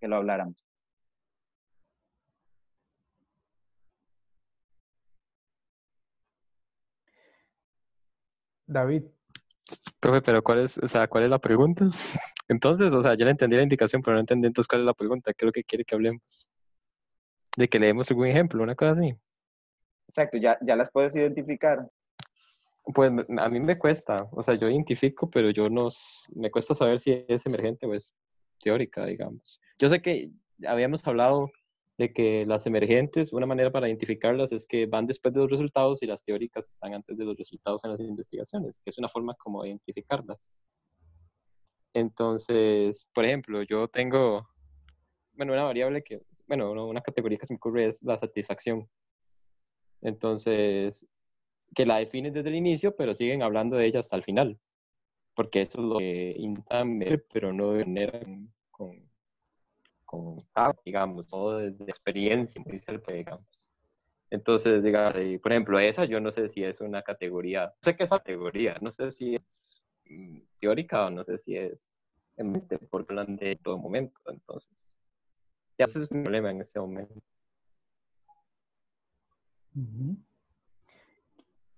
[0.00, 0.56] que lo habláramos.
[8.66, 9.19] David.
[10.00, 11.86] Profe, pero ¿cuál es, o sea, ¿cuál es la pregunta?
[12.48, 14.94] Entonces, o sea, ya le entendí la indicación, pero no entendí entonces cuál es la
[14.94, 15.32] pregunta.
[15.34, 16.48] Creo que quiere que hablemos.
[17.56, 19.14] De que leemos algún ejemplo, una cosa así.
[20.08, 21.88] Exacto, ya, ya las puedes identificar.
[22.92, 25.88] Pues a mí me cuesta, o sea, yo identifico, pero yo no,
[26.34, 28.16] me cuesta saber si es emergente o es
[28.60, 29.60] teórica, digamos.
[29.78, 30.30] Yo sé que
[30.66, 31.50] habíamos hablado
[32.00, 36.02] de que las emergentes, una manera para identificarlas es que van después de los resultados
[36.02, 39.34] y las teóricas están antes de los resultados en las investigaciones, que es una forma
[39.34, 40.48] como de identificarlas.
[41.92, 44.48] Entonces, por ejemplo, yo tengo,
[45.34, 48.88] bueno, una variable que, bueno, una categoría que se me ocurre es la satisfacción.
[50.00, 51.06] Entonces,
[51.74, 54.58] que la definen desde el inicio, pero siguen hablando de ella hasta el final.
[55.34, 58.20] Porque eso es lo que intentan ver, pero no de manera
[58.70, 59.09] con,
[60.10, 60.34] con,
[60.84, 62.60] digamos, todo desde experiencia,
[63.06, 63.70] digamos.
[64.28, 68.04] Entonces, digamos, por ejemplo, esa yo no sé si es una categoría, no sé qué
[68.04, 71.92] es categoría, no sé si es mm, teórica o no sé si es
[72.90, 74.18] por plan de todo momento.
[74.26, 74.90] Entonces,
[75.78, 77.14] ya ese es mi problema en ese momento.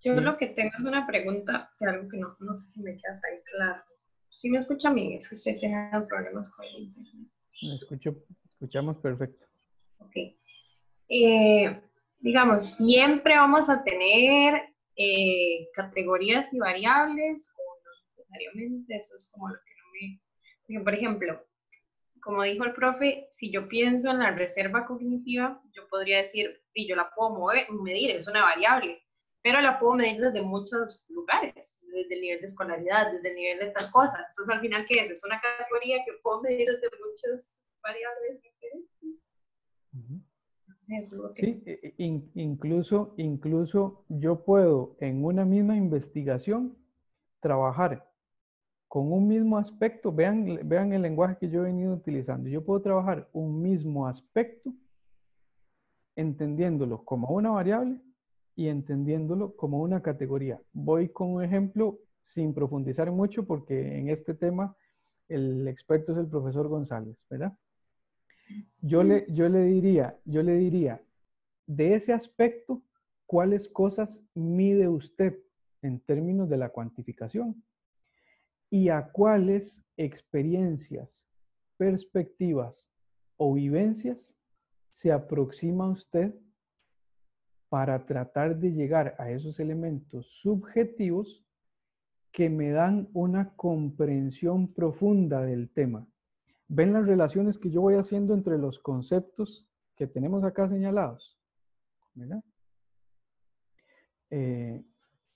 [0.00, 2.96] Yo lo que tengo es una pregunta de algo que no, no sé si me
[2.96, 3.82] queda tan claro.
[4.30, 7.28] Si me escucha a mí, es que estoy teniendo problemas con el internet.
[7.60, 8.16] Me escucho,
[8.54, 9.46] escuchamos perfecto.
[9.98, 10.16] Ok.
[11.08, 11.82] Eh,
[12.18, 19.48] digamos, siempre vamos a tener eh, categorías y variables, o no necesariamente, eso es como
[19.48, 20.84] lo que no me...
[20.84, 21.46] Por ejemplo,
[22.22, 26.88] como dijo el profe, si yo pienso en la reserva cognitiva, yo podría decir, y
[26.88, 29.01] yo la puedo mover, medir, es una variable
[29.42, 33.58] pero la puedo medir desde muchos lugares, desde el nivel de escolaridad, desde el nivel
[33.58, 34.24] de tal cosa.
[34.28, 35.10] Entonces, al final, ¿qué es?
[35.10, 38.92] Es una categoría que puedo medir desde muchas variables diferentes.
[41.34, 46.76] sí, e, e, incluso, incluso yo puedo en una misma investigación
[47.40, 48.08] trabajar
[48.86, 50.12] con un mismo aspecto.
[50.12, 52.48] Vean, vean el lenguaje que yo he venido utilizando.
[52.48, 54.72] Yo puedo trabajar un mismo aspecto
[56.14, 58.00] entendiéndolo como una variable
[58.54, 60.60] y entendiéndolo como una categoría.
[60.72, 64.76] Voy con un ejemplo sin profundizar mucho porque en este tema
[65.28, 67.56] el experto es el profesor González, ¿verdad?
[68.80, 71.02] Yo le, yo le diría, yo le diría,
[71.66, 72.82] de ese aspecto,
[73.26, 75.38] ¿cuáles cosas mide usted
[75.80, 77.62] en términos de la cuantificación?
[78.68, 81.22] ¿Y a cuáles experiencias,
[81.76, 82.90] perspectivas
[83.36, 84.32] o vivencias
[84.90, 86.34] se aproxima usted
[87.72, 91.42] para tratar de llegar a esos elementos subjetivos
[92.30, 96.06] que me dan una comprensión profunda del tema.
[96.68, 99.66] ¿Ven las relaciones que yo voy haciendo entre los conceptos
[99.96, 101.40] que tenemos acá señalados?
[104.28, 104.84] Eh,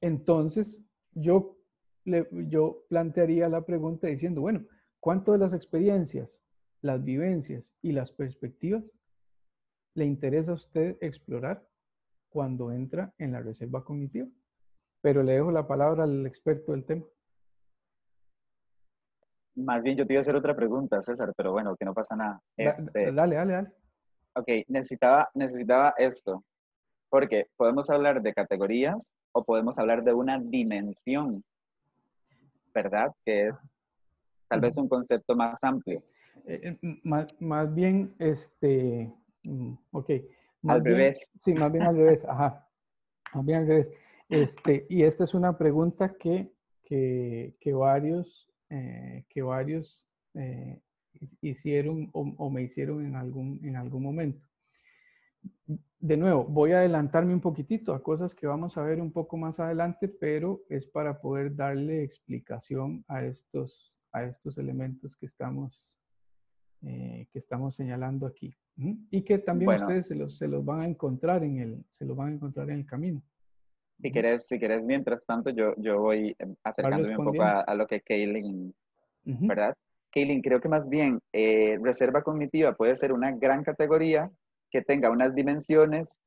[0.03, 1.57] entonces, yo,
[2.05, 4.67] yo plantearía la pregunta diciendo, bueno,
[5.01, 6.45] ¿cuánto de las experiencias,
[6.83, 8.95] las vivencias y las perspectivas
[9.95, 11.67] le interesa a usted explorar?
[12.37, 14.29] Cuando entra en la reserva cognitiva.
[15.01, 17.03] Pero le dejo la palabra al experto del tema.
[19.55, 22.15] Más bien yo te iba a hacer otra pregunta, César, pero bueno, que no pasa
[22.15, 22.43] nada.
[22.55, 23.73] Este, dale, dale, dale.
[24.35, 26.45] Ok, necesitaba, necesitaba esto,
[27.09, 31.43] porque podemos hablar de categorías o podemos hablar de una dimensión,
[32.75, 33.15] ¿verdad?
[33.25, 33.67] Que es
[34.47, 36.03] tal vez un concepto más amplio.
[36.45, 39.11] eh, eh, más, más, bien, este,
[39.45, 39.73] mm,
[40.67, 41.31] al revés.
[41.37, 42.69] Sí, más bien al revés, ajá.
[43.35, 43.91] Más bien al revés.
[44.29, 46.53] Este, y esta es una pregunta que,
[46.85, 50.09] que, que varios, eh, que varios
[51.41, 54.47] hicieron o, o, me hicieron en algún, en algún momento.
[55.99, 59.37] De nuevo, voy a adelantarme un poquitito a cosas que vamos a ver un poco
[59.37, 65.99] más adelante, pero es para poder darle explicación a estos, a estos elementos que estamos,
[66.89, 68.55] eh, que estamos señalando aquí.
[69.11, 72.17] Y que también ustedes se los, se los, van a encontrar en el, se los
[72.17, 73.21] van a encontrar en el camino.
[74.01, 77.89] Si quieres, si quieres, mientras tanto, yo, yo voy em, acercándome un poco a, lo
[77.89, 78.73] que Kaylin,
[79.25, 79.75] ¿verdad?
[80.13, 84.31] Kaylin, creo que más bien eh, reserva cognitiva puede ser una gran categoría
[84.71, 86.21] que tenga unas dimensiones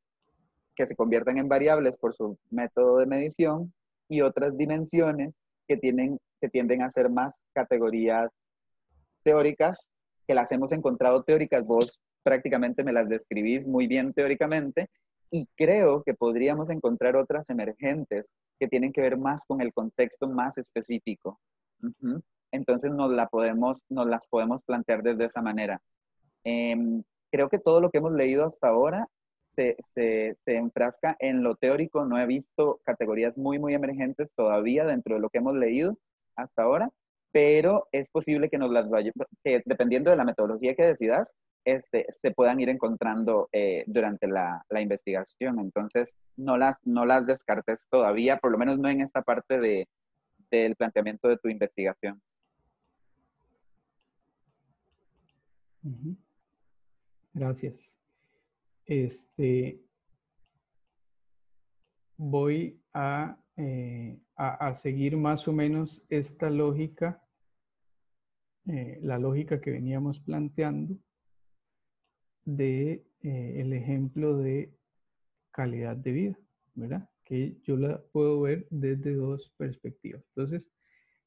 [0.76, 3.72] que se conviertan en variables por su método de medición
[4.10, 8.30] y otras dimensiones que, tienen, que tienden a ser más categorías
[9.24, 9.90] teóricas,
[10.30, 14.88] que las hemos encontrado teóricas, vos prácticamente me las describís muy bien teóricamente,
[15.32, 20.30] y creo que podríamos encontrar otras emergentes que tienen que ver más con el contexto
[20.30, 21.40] más específico.
[22.52, 25.82] Entonces nos, la podemos, nos las podemos plantear desde esa manera.
[26.44, 27.02] Em,
[27.32, 29.08] creo que todo lo que hemos leído hasta ahora
[29.56, 32.06] se, se, se, enfrasca en lo teórico.
[32.06, 35.98] No he visto categorías muy, muy emergentes todavía dentro de lo que hemos leído
[36.36, 36.92] hasta ahora,
[37.32, 39.12] pero es posible que nos las vaya,
[39.44, 41.34] que dependiendo de la metodología que decidas,
[41.66, 45.60] este, se puedan ir encontrando eh, durante la, la, investigación.
[45.60, 49.88] Entonces, no las, no las descartes todavía, por lo menos no en esta parte de,
[50.50, 52.22] del planteamiento de tu investigación.
[57.34, 57.96] Gracias.
[58.86, 59.80] Este,
[62.18, 62.82] voy
[63.62, 67.22] eh, a, seguir más o menos esta lógica,
[68.68, 70.98] eh, la lógica que veníamos planteando
[72.46, 74.74] de eh, el ejemplo de
[75.52, 76.40] calidad de vida,
[76.74, 77.10] ¿verdad?
[77.26, 80.24] Que yo la puedo ver desde dos perspectivas.
[80.30, 80.72] Entonces,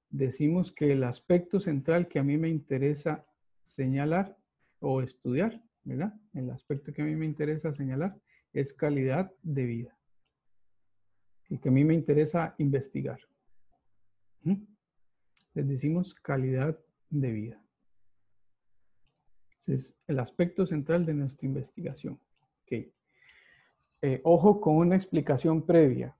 [0.08, 3.26] decimos que el aspecto central que a mí me interesa
[3.62, 4.38] señalar
[4.80, 6.14] o estudiar ¿verdad?
[6.32, 8.16] El aspecto que a mí me interesa señalar
[8.52, 9.98] es calidad de vida.
[11.50, 13.20] El que a mí me interesa investigar.
[15.54, 16.78] Les decimos calidad
[17.10, 17.62] de vida.
[19.60, 22.18] Ese es el aspecto central de nuestra investigación.
[24.04, 26.16] Eh, ojo con una explicación previa.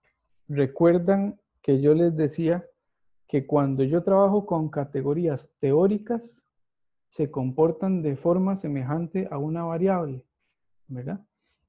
[0.49, 2.65] Recuerdan que yo les decía
[3.27, 6.41] que cuando yo trabajo con categorías teóricas,
[7.09, 10.25] se comportan de forma semejante a una variable.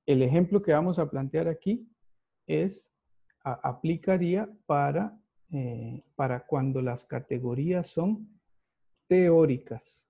[0.05, 1.89] El ejemplo que vamos a plantear aquí
[2.45, 2.92] es,
[3.43, 5.19] aplicaría para,
[5.51, 8.39] eh, para cuando las categorías son
[9.07, 10.05] teóricas.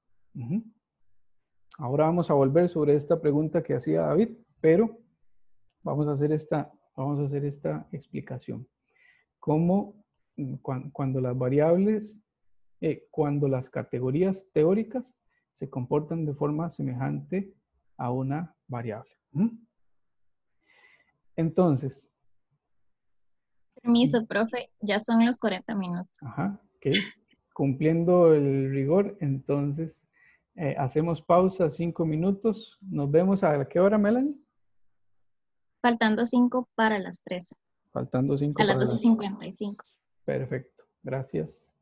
[1.78, 4.30] Ahora vamos a volver sobre esta pregunta que hacía David,
[4.62, 5.00] pero
[5.82, 8.68] vamos a hacer esta, vamos a hacer esta explicación.
[9.40, 10.06] ¿Cómo
[10.38, 10.56] mm,
[10.92, 12.20] cuando, las variables,
[12.82, 15.16] eh, cuando las categorías teóricas
[15.54, 17.54] se comportan de forma semejante
[17.98, 19.12] a una variable.
[21.36, 22.13] Entonces.
[23.84, 26.18] Permiso, profe, ya son los 40 minutos.
[26.32, 26.96] Ajá, ok.
[27.54, 30.04] Cumpliendo el rigor, entonces
[30.56, 32.80] eh, hacemos pausa cinco minutos.
[32.82, 34.36] Nos vemos a qué hora, Melanie?
[35.82, 37.56] Faltando cinco para las tres.
[37.92, 38.62] Faltando cinco.
[38.62, 39.76] A las 12.55.
[40.24, 41.73] Perfecto, gracias.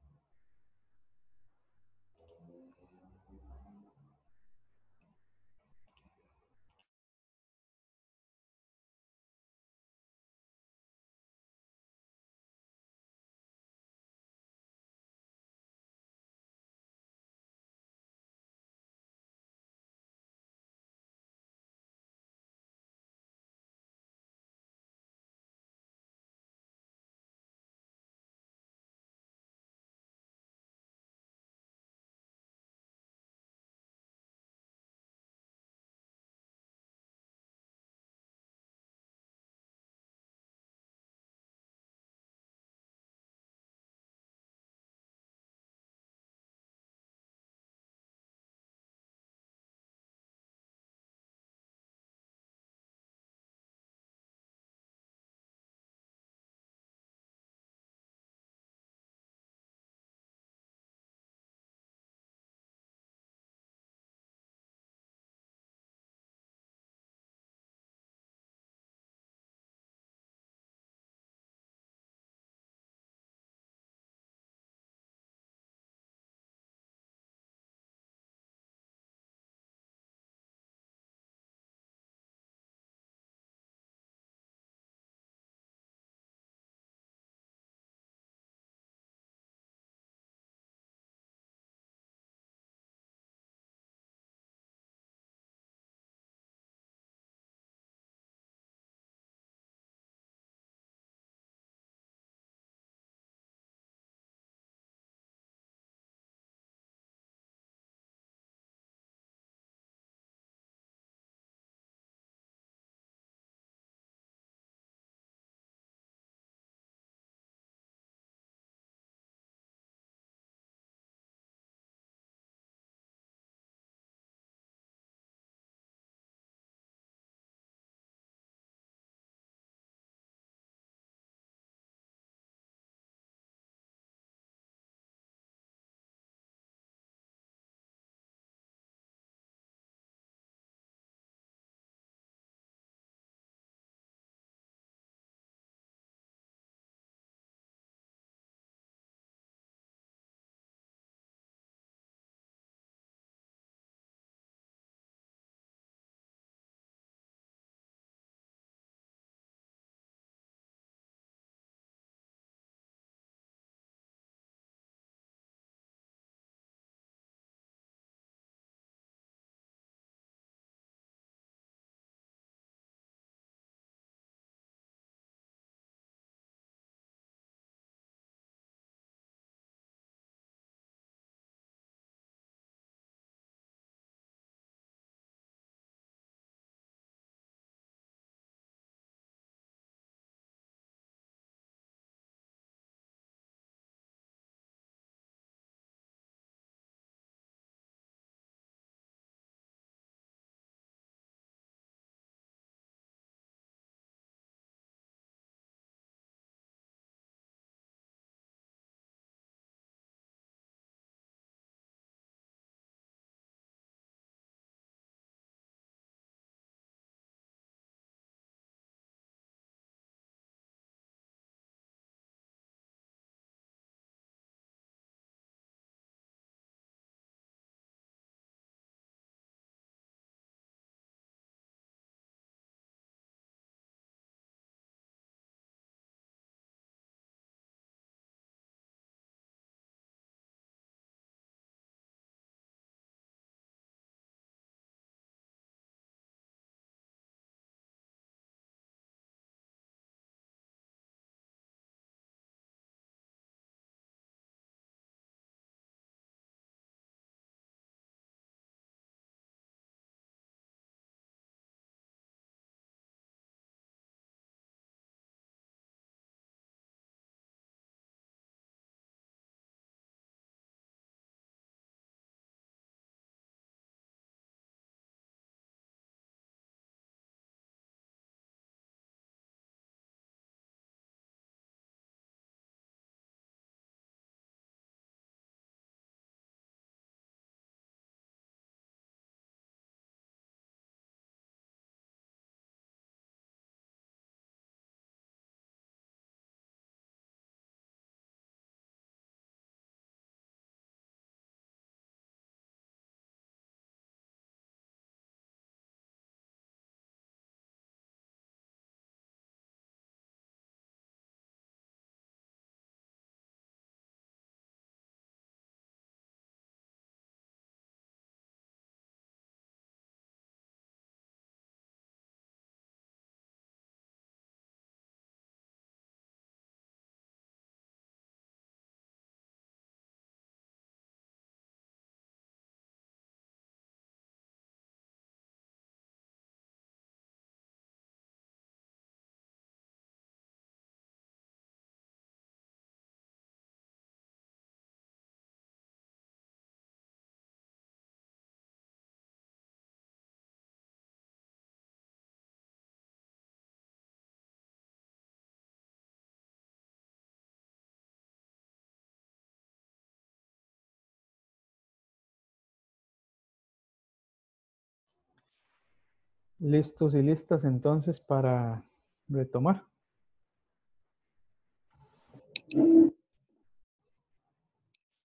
[366.62, 368.86] Listos y listas entonces para
[369.28, 369.84] retomar.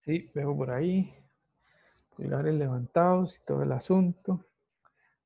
[0.04, 1.14] Sí, veo por ahí
[2.16, 4.46] pulgares levantados y todo el asunto.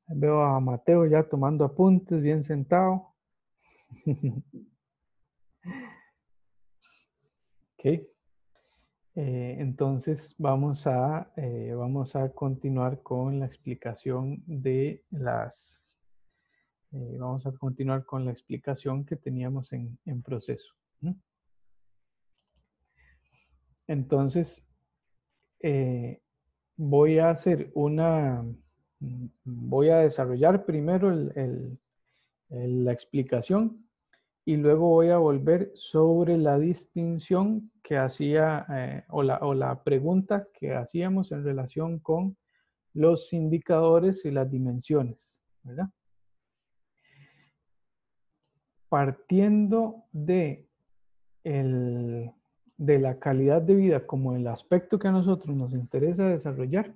[0.07, 3.13] Veo a Mateo ya tomando apuntes, bien sentado.
[7.77, 7.85] ok.
[9.15, 15.88] Eh, entonces vamos a, eh, vamos a continuar con la explicación de las...
[16.91, 20.73] Eh, vamos a continuar con la explicación que teníamos en, proceso.
[23.87, 24.67] Entonces,
[26.75, 28.45] voy a hacer una,
[29.43, 31.11] voy a desarrollar primero
[32.49, 33.89] la explicación
[34.49, 39.83] y luego voy a volver sobre la distinción que hacía eh, o, la, o la
[39.83, 42.35] pregunta que hacíamos en relación con
[42.93, 45.89] los indicadores y las dimensiones, ¿verdad?
[48.89, 50.67] Partiendo de
[51.43, 52.31] el,
[52.77, 56.95] de la calidad de vida como el aspecto que a nosotros nos interesa desarrollar,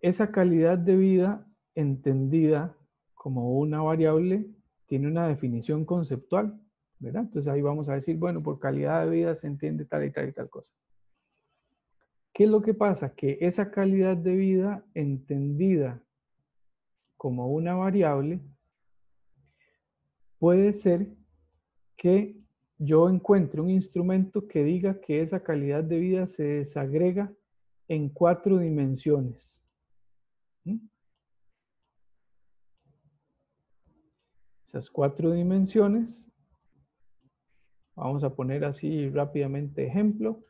[0.00, 2.76] esa calidad de vida entendida
[3.14, 4.46] como una variable
[4.86, 6.58] tiene una definición conceptual,
[6.98, 7.22] ¿verdad?
[7.22, 10.28] Entonces ahí vamos a decir, bueno, por calidad de vida se entiende tal y tal
[10.28, 10.72] y tal cosa.
[12.32, 13.14] ¿Qué es lo que pasa?
[13.14, 16.02] Que esa calidad de vida entendida
[17.16, 18.40] como una variable
[20.40, 21.06] puede ser
[21.96, 22.34] que
[22.78, 27.30] yo encuentro un instrumento que diga que esa calidad de vida se desagrega
[27.86, 29.62] en cuatro dimensiones.
[30.64, 30.78] ¿Mm?
[34.66, 36.32] Esas cuatro dimensiones,
[37.94, 40.42] vamos a poner así rápidamente ejemplo,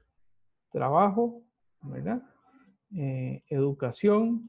[0.71, 1.43] trabajo,
[1.83, 2.23] ¿verdad?
[2.95, 4.49] Eh, educación,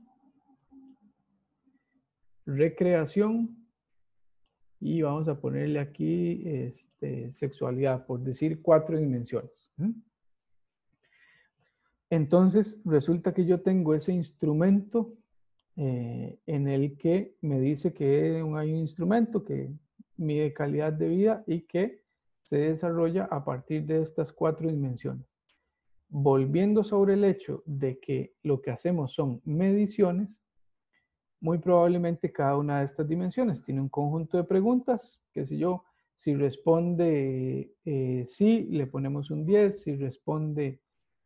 [2.45, 3.60] recreación
[4.81, 9.71] y vamos a ponerle aquí este, sexualidad, por decir cuatro dimensiones.
[12.09, 15.13] Entonces, resulta que yo tengo ese instrumento
[15.77, 19.69] eh, en el que me dice que hay un instrumento que
[20.17, 22.01] mide calidad de vida y que
[22.43, 25.27] se desarrolla a partir de estas cuatro dimensiones.
[26.09, 30.41] Volviendo sobre el hecho de que lo que hacemos son mediciones,
[31.41, 35.83] muy probablemente cada una de estas dimensiones tiene un conjunto de preguntas, qué sé yo,
[36.15, 40.79] si responde eh, sí, le ponemos un 10, si responde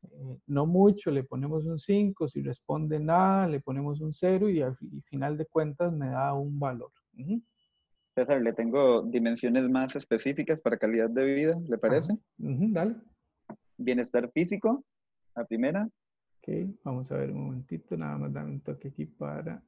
[0.03, 4.61] eh, no mucho, le ponemos un 5, si responde nada, le ponemos un 0 y
[4.61, 6.91] al final de cuentas me da un valor.
[8.15, 12.17] César, le tengo dimensiones más específicas para calidad de vida, ¿le parece?
[12.37, 12.95] dale.
[13.77, 14.85] Bienestar físico,
[15.35, 15.89] la primera.
[16.37, 19.61] Ok, vamos a ver un momentito, nada más dame un toque aquí para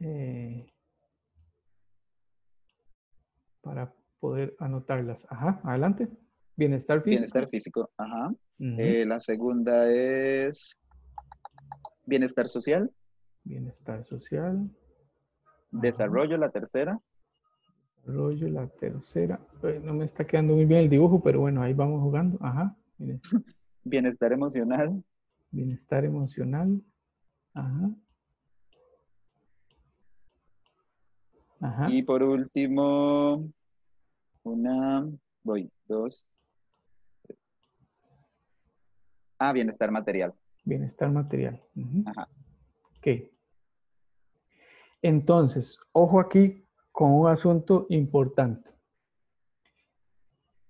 [0.00, 0.66] eh,
[3.60, 5.26] para poder anotarlas.
[5.30, 6.08] Ajá, adelante.
[6.56, 7.10] Bienestar físico.
[7.10, 8.32] Bienestar físico, ajá.
[8.58, 10.76] Eh, la segunda es
[12.06, 12.90] bienestar social.
[13.42, 14.70] Bienestar social.
[15.70, 17.00] Desarrollo, la tercera.
[17.96, 19.40] Desarrollo, la tercera.
[19.82, 22.38] no me está quedando muy bien el dibujo, pero bueno, ahí vamos jugando.
[22.40, 22.76] Ajá.
[23.84, 25.02] Bienestar emocional.
[25.50, 26.80] Bienestar emocional.
[27.52, 27.90] Ajá.
[31.88, 33.50] Y por último,
[34.42, 35.08] una,
[35.42, 36.26] voy, dos.
[39.38, 40.34] Ah, bienestar material.
[40.64, 41.62] Bienestar material.
[42.06, 42.28] Ajá.
[42.98, 43.30] Ok.
[45.00, 48.70] Entonces, ojo aquí con un asunto importante.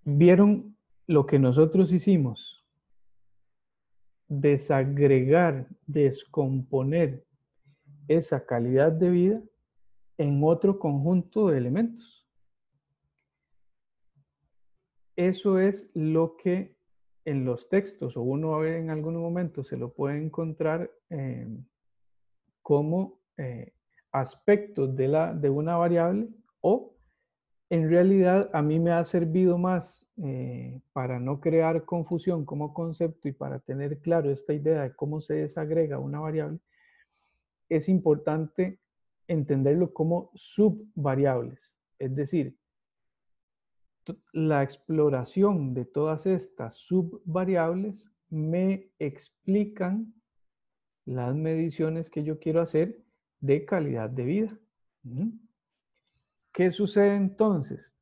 [0.05, 0.77] ¿Vieron
[1.07, 2.65] lo que nosotros hicimos?
[4.29, 7.25] Desagregar, descomponer
[8.09, 9.43] esa calidad de vida
[10.19, 12.27] en otro conjunto de elementos.
[15.17, 16.77] Eso es lo que
[17.25, 21.49] en los textos, o uno en algún momento se lo puede encontrar eh,
[22.63, 23.73] como eh,
[24.13, 26.29] aspectos de, la, de una variable
[26.61, 26.95] o
[27.71, 33.27] en realidad a mí me ha servido más eh, para no crear confusión como concepto
[33.29, 36.61] y para tener claro esta idea de cómo se desagrega una variable,
[37.69, 38.79] es importante
[39.29, 41.79] entenderlo como subvariables.
[41.99, 42.57] Es decir,
[44.33, 50.13] la exploración de todas estas subvariables me explican
[51.07, 53.03] las mediciones que yo quiero hacer
[53.41, 54.59] de calidad de vida.
[56.53, 57.95] ¿Qué sucede entonces?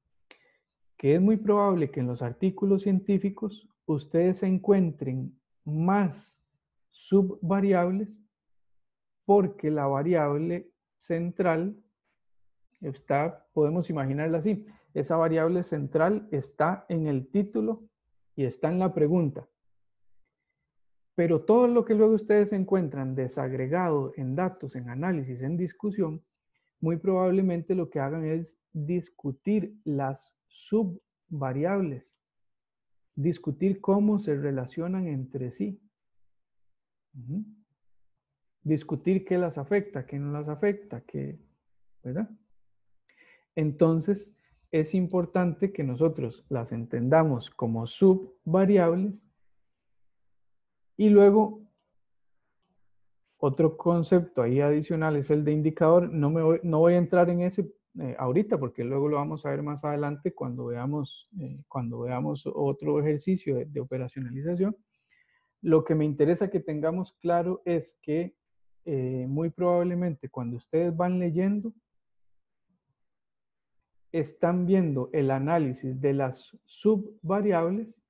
[0.97, 6.39] Que es muy probable que en los artículos científicos ustedes encuentren más
[6.91, 8.21] subvariables
[9.25, 10.72] porque la variable
[11.03, 11.77] central
[12.81, 17.83] está, podemos imaginarla así, esa variable central está en el título
[18.37, 19.49] y está en la pregunta.
[21.15, 26.23] Pero todo lo que luego ustedes encuentran desagregado en datos, en análisis, en discusión,
[26.81, 32.19] muy probablemente lo que hagan es discutir las subvariables,
[33.15, 35.81] discutir cómo se relacionan entre sí.
[38.63, 41.39] Discutir qué las afecta, qué no las afecta, qué,
[42.03, 42.31] ¿verdad?
[43.55, 44.33] Entonces,
[44.71, 49.29] es importante que nosotros las entendamos como subvariables
[50.97, 51.63] y luego
[53.37, 56.11] otro concepto ahí adicional es el de indicador.
[56.11, 59.45] No, me voy, no voy a entrar en ese eh, ahorita porque luego lo vamos
[59.45, 64.77] a ver más adelante cuando veamos, eh, cuando veamos otro ejercicio de, operacionalización.
[65.61, 68.35] Lo que me interesa que tengamos claro es que
[68.85, 71.73] eh, muy probablemente cuando ustedes van leyendo,
[74.13, 78.03] están viendo el análisis de las subvariables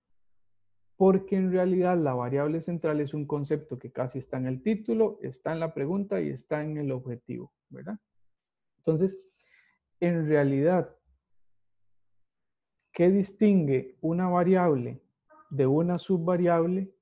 [0.97, 5.19] porque en realidad la variable central es un concepto que casi está en el título,
[5.23, 7.99] está en la pregunta y está en el objetivo, ¿verdad?
[8.79, 9.29] Entonces,
[9.99, 10.97] en realidad,
[12.93, 15.03] ¿qué distingue una variable
[15.51, 16.95] de una subvariable?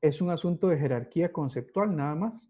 [0.00, 2.49] Es un asunto de jerarquía conceptual nada más.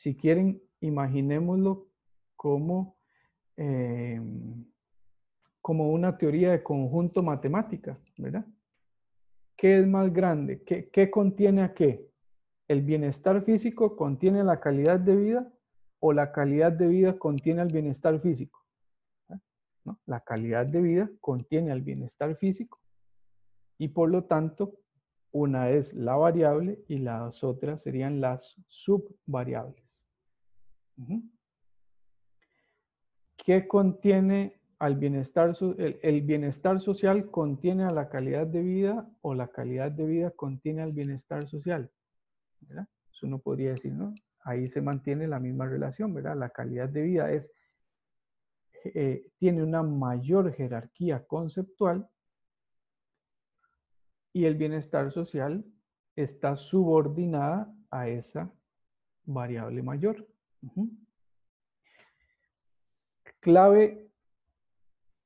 [0.00, 1.86] Si quieren, imaginémoslo
[2.34, 2.96] como
[3.54, 4.64] em,
[5.60, 8.46] como una teoría de conjunto matemática, ¿verdad?
[9.58, 10.62] ¿Qué es más grande?
[10.64, 12.10] ¿Qué, contiene a qué?
[12.66, 15.52] ¿El bienestar físico contiene la calidad de vida
[15.98, 18.64] o la calidad de vida contiene el bienestar físico?
[19.84, 20.00] ¿No?
[20.06, 22.80] La calidad de vida contiene al bienestar físico
[23.76, 24.78] y por lo tanto
[25.30, 29.89] una es la variable y las otras serían las subvariables.
[33.36, 39.48] ¿Qué contiene al bienestar, el, bienestar social contiene a la calidad de vida o la
[39.48, 41.90] calidad de vida contiene al bienestar social.
[42.66, 44.14] Eso uno podría decir, ¿no?
[44.42, 46.34] Ahí se mantiene la misma relación, ¿verdad?
[46.34, 47.52] La calidad de vida es,
[48.84, 52.08] eh, tiene una mayor jerarquía conceptual
[54.32, 55.62] y el bienestar social
[56.16, 58.50] está subordinada a esa
[59.26, 60.26] variable mayor.
[63.40, 64.10] Clave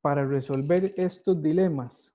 [0.00, 2.14] para resolver estos dilemas.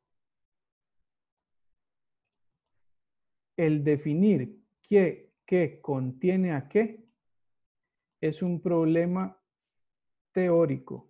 [3.57, 7.03] El definir qué, contiene a qué
[8.21, 9.37] es un problema
[10.31, 11.09] teórico.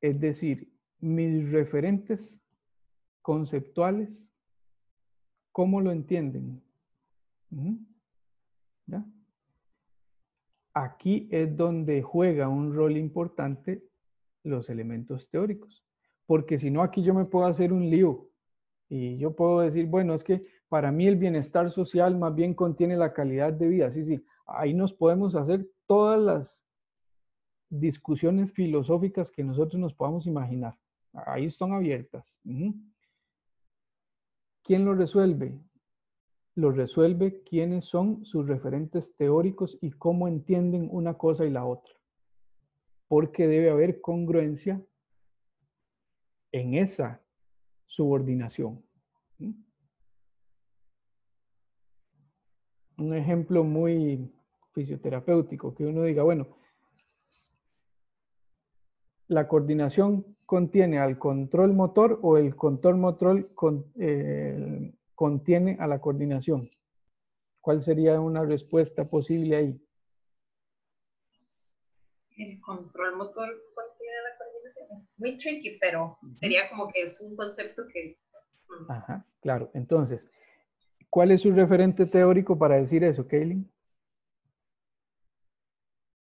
[0.00, 2.40] Es decir, mis referentes
[3.20, 4.30] conceptuales,
[5.52, 6.62] ¿cómo lo entienden?
[10.74, 13.82] Aquí es donde juega un rol importante
[14.42, 15.84] los elementos teóricos.
[16.26, 18.28] Porque si no, aquí yo me puedo hacer un lío
[18.88, 22.96] y yo puedo decir, bueno, es que para mí el bienestar social más bien contiene
[22.96, 23.90] la calidad de vida.
[23.90, 26.64] Sí, sí, ahí nos podemos hacer todas las
[27.68, 30.78] discusiones filosóficas que nosotros nos podamos imaginar.
[31.12, 32.38] Ahí están abiertas.
[34.62, 35.58] ¿Quién lo resuelve?
[36.56, 41.94] Lo resuelve quiénes son sus referentes teóricos y cómo entienden una cosa y la otra.
[43.08, 44.82] Porque debe haber congruencia
[46.52, 47.20] en esa
[47.86, 48.82] subordinación.
[52.98, 54.32] Un ejemplo muy
[54.72, 56.48] fisioterapéutico, que uno diga, bueno,
[59.28, 65.98] la coordinación contiene al control motor o el control motor con, eh, contiene a la
[65.98, 66.70] coordinación?
[67.60, 69.82] ¿Cuál sería una respuesta posible ahí?
[72.36, 75.02] El control motor contiene la coordinación.
[75.02, 78.16] Es muy tricky, pero sería como que es un concepto que...
[78.68, 78.90] Mm.
[78.92, 79.70] Ajá, claro.
[79.74, 80.24] Entonces,
[81.10, 83.68] ¿cuál es su referente teórico para decir eso, Kaylin?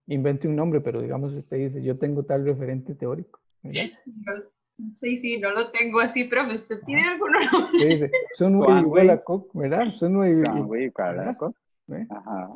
[0.06, 3.38] Invente un nombre, pero digamos usted dice, yo tengo tal referente teórico.
[4.94, 7.38] Sí, sí, no lo tengo así, pero ¿usted tiene alguno?
[7.78, 8.00] Sí,
[8.38, 9.90] son muy igual a Cook, ¿verdad?
[9.92, 11.56] Son muy igual a Cook.
[12.10, 12.54] Ajá.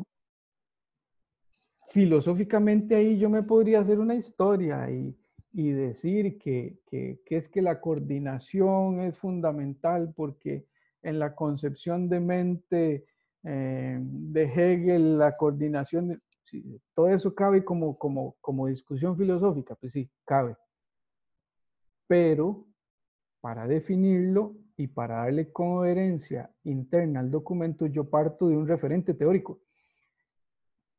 [1.89, 5.17] Filosóficamente ahí yo me podría hacer una historia y,
[5.53, 10.67] y decir que, que, que, es que la coordinación es fundamental porque
[11.03, 13.05] en la concepción de mente
[13.43, 16.23] eh, de Hegel, la coordinación,
[16.95, 20.57] todo eso cabe como, como, como discusión filosófica, pues sí, cabe
[22.13, 22.67] pero
[23.41, 29.63] para definirlo y para darle coherencia interna al documento, yo parto de un referente teórico.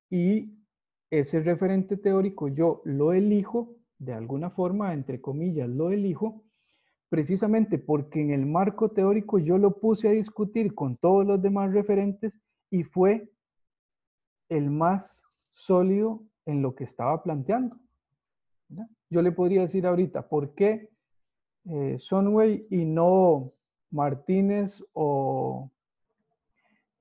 [0.10, 0.58] y
[1.12, 6.44] ese referente teórico yo lo elijo, de alguna forma, entre comillas, lo elijo,
[7.10, 11.72] precisamente porque en el marco teórico yo lo puse a discutir con todos los demás
[11.74, 12.42] referentes
[12.72, 13.30] y fue
[14.50, 17.78] el más sólido en lo que estaba planteando.
[19.12, 20.90] Yo le podría decir ahorita, ¿por qué
[21.66, 23.54] eh, Sonway y no
[23.92, 25.72] Martínez o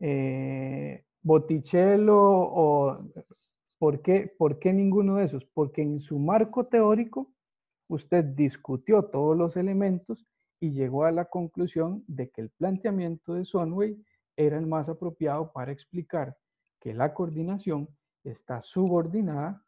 [0.00, 3.04] eh, Botticello o
[3.78, 5.44] ¿por qué, ¿por qué ninguno de esos?
[5.44, 7.32] Porque en su marco teórico
[7.88, 10.26] usted discutió todos los elementos
[10.60, 14.00] y llegó a la conclusión de que el planteamiento de Sonway
[14.36, 16.36] era el más apropiado para explicar
[16.80, 17.88] que la coordinación
[18.24, 19.64] está subordinada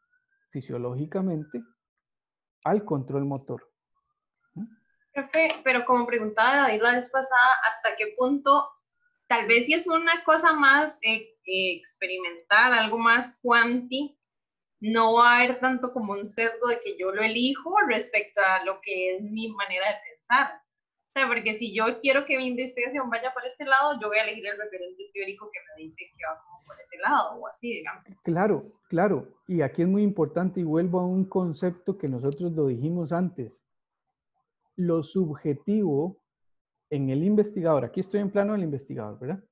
[0.51, 1.63] fisiológicamente
[2.65, 3.74] al control motor.
[5.63, 8.69] Pero como preguntaba David la vez pasada, ¿hasta qué punto,
[9.29, 14.19] tal vez si es una cosa más eh, experimental, algo más cuanti,
[14.81, 18.65] no va a haber tanto como un sesgo de que yo lo elijo respecto a
[18.65, 20.61] lo que es mi manera de pensar?
[21.17, 24.19] O sea, porque si yo quiero que mi investigación vaya por este lado, yo voy
[24.19, 27.73] a elegir el referente teórico que me dice que va por ese lado o así,
[27.73, 28.03] digamos.
[28.25, 29.29] Claro, claro.
[29.47, 33.64] Y aquí es muy importante y vuelvo a un concepto que nosotros lo dijimos antes.
[34.77, 36.21] Lo subjetivo
[36.91, 39.45] en el investigador, aquí estoy en plano del investigador, ¿verdad?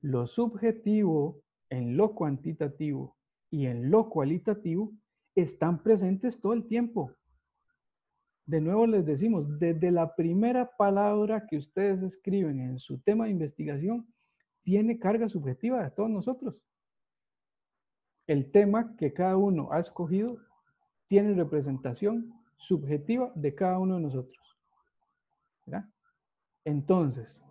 [0.00, 3.16] Lo subjetivo en lo cuantitativo
[3.50, 4.92] y en lo cualitativo
[5.34, 7.12] están presentes todo el tiempo
[8.48, 13.32] de nuevo les decimos, desde la primera palabra que ustedes escriben en su tema de
[13.32, 14.10] investigación,
[14.62, 16.64] tiene carga subjetiva de todos nosotros.
[18.26, 20.38] El tema que cada uno ha escogido
[21.06, 24.57] tiene representación subjetiva de cada uno de nosotros.
[26.64, 27.42] Entonces,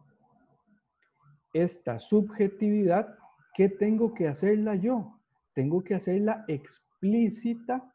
[1.53, 3.17] esta subjetividad,
[3.55, 5.19] ¿qué tengo que hacerla yo?
[5.53, 7.93] Tengo que hacerla explícita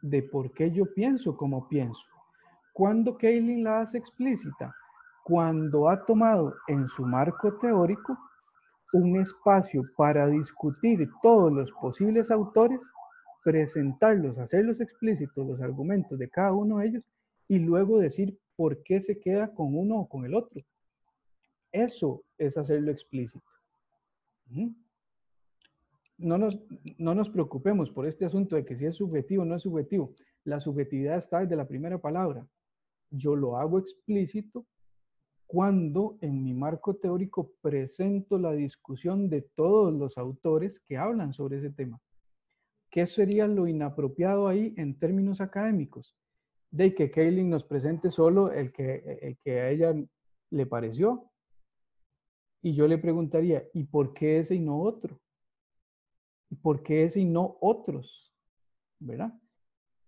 [0.00, 2.02] de por qué yo pienso como pienso.
[2.72, 4.74] ¿Cuándo Kaylin la hace explícita?
[5.24, 8.18] Cuando ha tomado en su marco teórico
[8.92, 12.82] un espacio para discutir todos los posibles autores,
[13.42, 17.04] presentarlos, hacerlos explícitos los argumentos de cada uno de ellos
[17.48, 20.60] y luego decir por qué se queda con uno o con el otro.
[21.72, 23.44] Eso es hacerlo explícito.
[26.16, 26.58] No nos,
[26.98, 30.14] no nos preocupemos por este asunto de que si es subjetivo o no es subjetivo.
[30.44, 32.46] La subjetividad está desde la primera palabra
[33.16, 34.66] yo lo hago explícito
[35.46, 41.58] cuando en mi marco teórico presento la discusión de todos los autores que hablan sobre
[41.58, 42.00] ese tema.
[42.90, 46.16] ¿Qué sería lo inapropiado ahí en términos académicos?
[46.74, 49.94] De que Kaylin nos presente solo el que, el que a ella
[50.50, 51.30] le pareció.
[52.62, 55.20] Y yo le preguntaría, ¿y por qué ese y no otro?
[56.50, 58.34] ¿Y por qué ese y no otros?
[58.98, 59.32] ¿Verdad?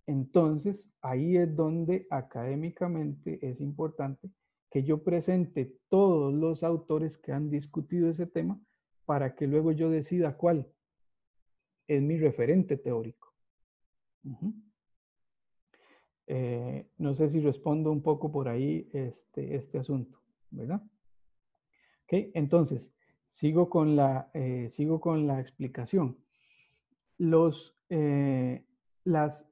[0.08, 4.28] Entonces, ahí es donde académicamente es importante
[4.68, 8.60] que yo presente todos los autores que han discutido ese tema
[9.04, 10.68] para que luego yo decida cuál
[11.86, 13.32] es mi referente teórico.
[16.27, 20.20] Eh, no sé si respondo un poco por ahí este, este asunto,
[20.51, 20.83] ¿verdad?
[22.05, 22.93] Ok, entonces,
[23.24, 26.18] sigo con la, eh, sigo con la explicación.
[27.18, 28.64] Los, eh,
[29.05, 29.49] las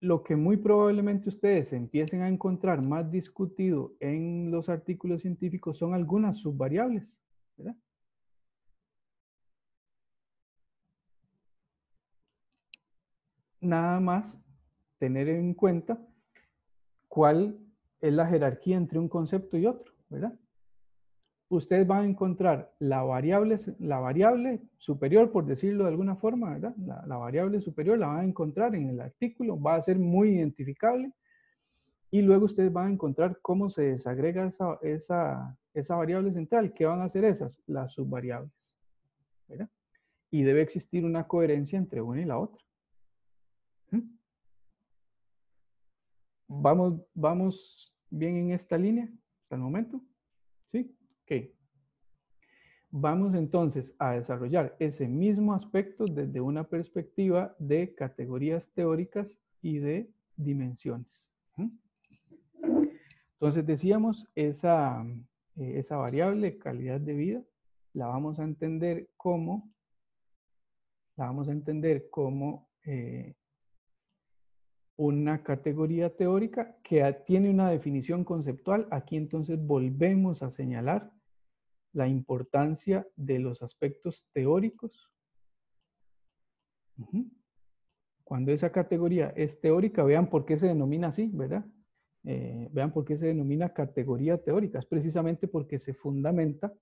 [0.00, 5.94] lo que muy probablemente ustedes empiecen a encontrar más discutido en los artículos científicos son
[5.94, 7.18] algunas subvariables.
[13.60, 14.38] Nada más
[14.98, 15.98] tener en cuenta
[17.08, 17.58] cuál
[18.00, 20.38] es la jerarquía entre un concepto y otro, ¿verdad?
[21.48, 26.74] ustedes van a encontrar la variable, la variable superior, por decirlo de alguna forma, ¿verdad?
[26.76, 31.12] La, variable superior la van a encontrar en el artículo, va a ser muy identificable
[32.10, 36.72] y luego ustedes van a encontrar cómo se desagrega esa, esa, esa variable central.
[36.72, 37.62] ¿Qué van a hacer esas?
[37.66, 38.76] Las subvariables,
[39.48, 39.68] ¿verdad?
[40.30, 42.62] Y debe existir una coherencia entre una y la otra.
[43.90, 44.16] ¿Mm?
[46.48, 49.08] ¿Vamos, ¿Vamos bien en esta línea
[49.42, 50.00] hasta el momento?
[50.66, 50.96] ¿Sí?
[51.22, 51.50] Ok.
[52.90, 60.10] Vamos entonces a desarrollar ese mismo aspecto desde una perspectiva de categorías teóricas y de
[60.36, 61.32] dimensiones.
[63.32, 65.04] Entonces decíamos, esa,
[65.56, 67.42] eh, esa variable calidad de vida
[67.92, 69.70] la vamos a entender como,
[71.16, 73.34] la vamos a entender como eh,
[74.96, 78.88] una categoría teórica que tiene una definición conceptual.
[78.90, 81.12] Aquí entonces volvemos a señalar
[81.92, 85.10] la importancia de los aspectos teóricos.
[88.24, 91.64] Cuando esa categoría es teórica, vean por qué se denomina así, ¿verdad?
[92.24, 94.80] Eh, vean por qué se denomina categoría teórica.
[94.80, 96.72] Es precisamente porque se fundamenta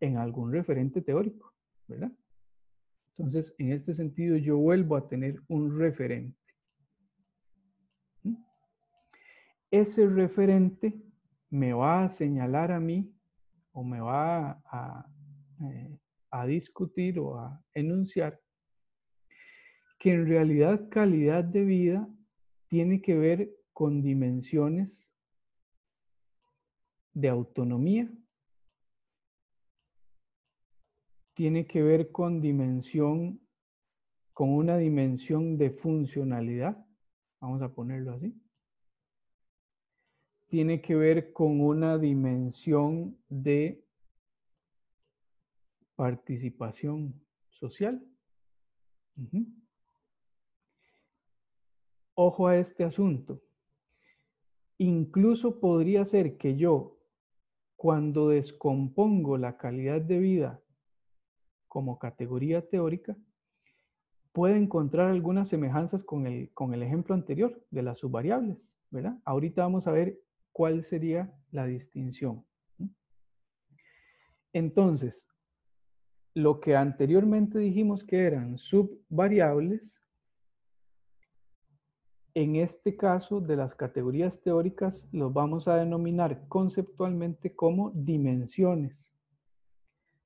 [0.00, 1.52] en algún referente teórico,
[1.88, 2.12] ¿verdad?
[3.16, 6.38] Entonces, en este sentido, yo vuelvo a tener un referente.
[8.22, 8.36] ¿Mm?
[9.70, 11.00] Ese referente
[11.50, 13.12] me va a señalar a mí
[13.72, 15.06] o me va a,
[15.62, 15.98] eh,
[16.30, 18.40] a discutir o a enunciar
[19.98, 22.08] que en realidad calidad de vida
[22.68, 25.12] tiene que ver con dimensiones
[27.12, 28.10] de autonomía,
[31.34, 33.40] tiene que ver con dimensión,
[34.32, 36.84] con una dimensión de funcionalidad,
[37.40, 38.34] vamos a ponerlo así.
[40.48, 43.84] Tiene que ver con una dimensión de
[45.94, 47.14] participación
[47.50, 48.02] social.
[52.14, 53.42] Ojo a este asunto.
[54.78, 56.98] Incluso podría ser que yo,
[57.76, 60.62] cuando descompongo la calidad de vida
[61.66, 63.16] como categoría teórica,
[64.32, 69.18] pueda encontrar algunas semejanzas con el, con el ejemplo anterior de las subvariables, ¿verdad?
[69.24, 70.20] Ahorita vamos a ver
[70.52, 72.44] cuál sería la distinción.
[72.78, 72.90] ¿m?
[74.52, 75.28] Entonces,
[76.34, 80.00] lo que anteriormente dijimos que eran subvariables,
[82.34, 89.12] en este caso de las categorías teóricas los vamos a denominar conceptualmente como dimensiones.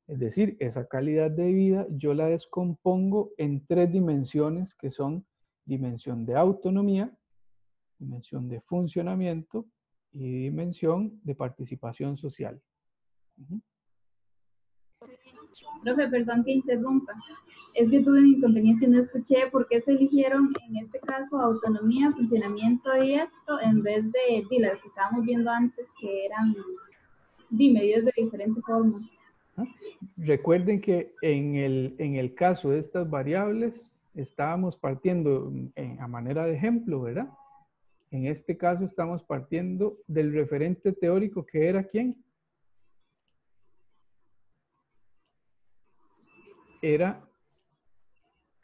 [0.07, 5.25] Es decir, esa calidad de vida yo la descompongo en tres dimensiones que son
[5.65, 7.17] dimensión de autonomía,
[7.99, 9.65] dimensión de funcionamiento
[10.13, 12.61] y dimensión de participación social.
[13.39, 13.61] Ujú.
[15.83, 17.13] Profe, perdón que interrumpa.
[17.75, 21.41] Es que tuve un inconveniente y no escuché por qué se eligieron en este caso
[21.41, 26.55] autonomía, funcionamiento y esto en vez de, de las que estábamos viendo antes que eran
[27.51, 29.01] di, medidas de diferente forma.
[30.17, 36.45] Recuerden que en el, en el caso de estas variables estábamos partiendo en- a manera
[36.45, 37.29] de ejemplo, ¿verdad?
[38.13, 42.23] En este caso estamos partiendo del referente teórico que era quién?
[46.83, 47.27] Era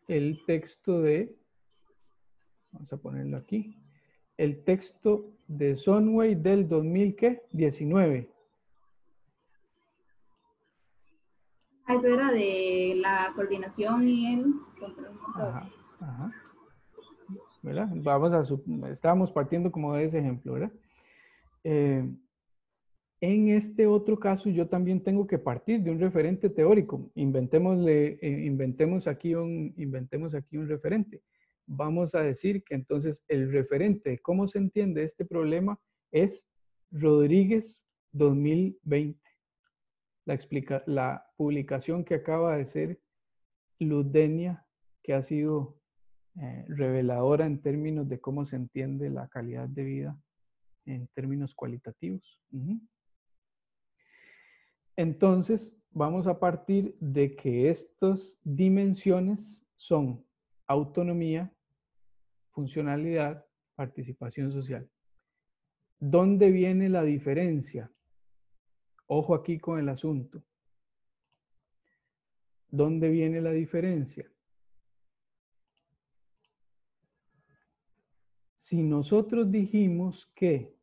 [0.07, 1.35] el texto de,
[2.73, 3.75] vamos a ponerlo aquí,
[4.37, 8.31] el texto de Sonway del 2019.
[11.87, 15.19] Ah, Eso era de la coordinación y el control
[16.01, 16.38] ajá.
[17.63, 17.89] ¿Verdad?
[17.93, 20.73] Vamos a, estábamos partiendo como de ese ejemplo, ¿verdad?
[21.65, 22.05] Eh,
[23.21, 27.11] en este otro caso, yo también tengo que partir de un referente teórico.
[27.17, 31.21] Inventémosle, eh, inventemos, aquí un, inventemos aquí un referente.
[31.67, 35.81] Vamos a decir que entonces el referente de cómo se entiende este problema
[36.13, 36.47] es
[36.93, 39.21] Rodríguez 2020.
[40.25, 43.01] La, explica, la publicación que acaba de ser
[43.81, 44.65] Ludenia,
[45.03, 45.77] que ha sido
[46.41, 50.19] eh, reveladora en términos de cómo se entiende la calidad de vida
[50.85, 52.41] en términos cualitativos.
[54.97, 60.25] Entonces, vamos a partir de que estas dimensiones son
[60.67, 61.53] autonomía,
[62.51, 64.89] funcionalidad, participación social.
[65.99, 67.91] ¿Dónde viene la diferencia?
[69.07, 70.45] Ojo aquí con el asunto.
[72.71, 74.31] ¿Dónde viene la diferencia?
[78.69, 80.77] Si nosotros dijimos que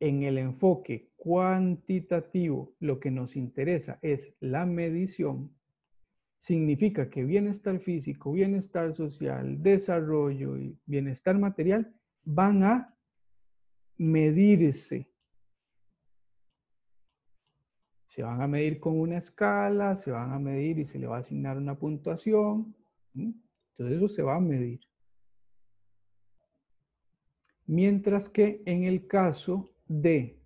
[0.00, 5.54] en el enfoque cuantitativo lo que nos interesa es la medición,
[6.38, 11.94] significa que bienestar físico, bienestar social, desarrollo y bienestar material
[12.24, 12.96] van a
[13.98, 15.10] medirse.
[18.06, 21.18] Se van a medir con una escala, se van a medir y se le va
[21.18, 22.74] a asignar una puntuación.
[23.14, 24.87] Entonces eso se va a medir.
[27.68, 30.42] Mientras que en el caso de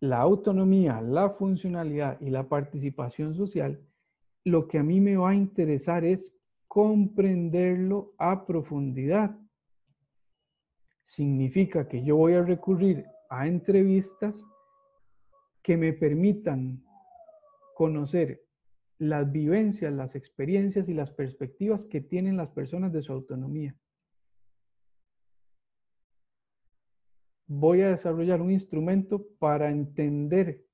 [0.00, 3.82] la autonomía, la funcionalidad y la participación social,
[4.44, 6.36] lo que a mí me va a interesar es
[6.68, 9.34] comprenderlo a profundidad.
[11.02, 14.44] Significa que yo voy a recurrir a entrevistas
[15.62, 16.84] que me permitan
[17.74, 18.44] conocer
[18.98, 23.74] las vivencias, las experiencias y las perspectivas que tienen las personas de su autonomía.
[27.46, 30.64] Voy a desarrollar un instrumento para entender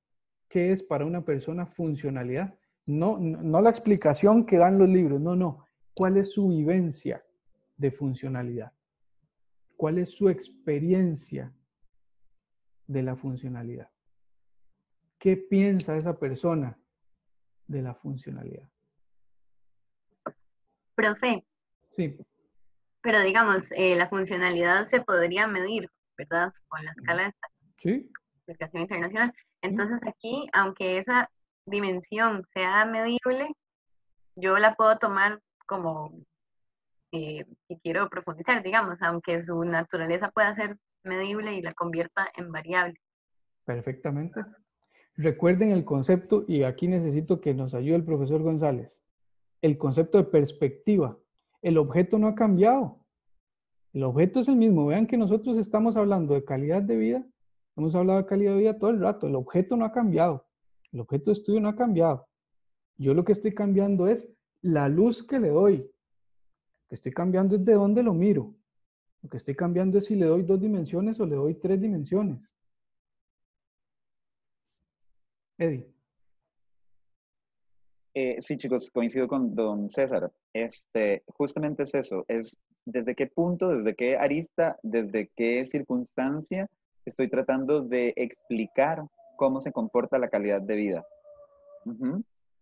[0.49, 2.59] qué es para una persona funcionalidad.
[2.87, 5.65] No, no no la explicación que dan los libros, no, no.
[5.95, 7.25] ¿Cuál es su vivencia
[7.77, 8.73] de funcionalidad?
[9.77, 11.53] ¿Cuál es su experiencia
[12.87, 13.91] de la funcionalidad?
[15.19, 16.79] ¿Qué piensa esa persona
[17.67, 18.69] de la funcionalidad?
[20.95, 21.45] Profe,
[21.91, 22.17] Sí,
[23.03, 25.91] pero digamos, eh, la funcionalidad se podría medir,
[26.21, 26.53] ¿verdad?
[26.69, 27.33] Con la escala de
[27.79, 28.11] sí,
[28.75, 29.33] internacional.
[29.63, 31.31] Entonces aquí, aunque esa
[31.67, 33.49] dimensión sea medible,
[34.37, 36.13] yo la puedo tomar como,
[37.13, 42.53] eh, si quiero profundizar, digamos, aunque su naturaleza pueda ser medible y la convierta en
[42.53, 42.95] variable.
[43.65, 44.41] perfectamente.
[45.17, 49.03] Recuerden el concepto, y aquí necesito que nos ayude el profesor González,
[49.63, 51.17] el concepto de perspectiva.
[51.63, 53.00] El objeto no ha cambiado.
[53.93, 54.87] El objeto es el mismo.
[54.87, 57.27] Vean que nosotros estamos hablando de calidad de vida.
[57.77, 59.27] Hemos hablado de calidad de vida todo el rato.
[59.27, 60.47] El objeto no ha cambiado.
[60.93, 62.29] El objeto de estudio no ha cambiado.
[62.97, 64.29] Yo lo que estoy cambiando es
[64.63, 65.79] la luz que le doy.
[65.79, 68.55] Lo que estoy cambiando es de dónde lo miro.
[69.23, 72.41] Lo que estoy cambiando es si le doy dos dimensiones o le doy tres dimensiones.
[75.59, 75.87] Eddie.
[78.15, 80.33] Eh, sí, chicos, coincido con don César.
[80.53, 82.57] Este, justamente es eso, es
[82.91, 86.67] desde qué punto, desde qué arista, desde qué circunstancia
[87.05, 89.03] estoy tratando de explicar
[89.37, 91.07] cómo se comporta la calidad de vida.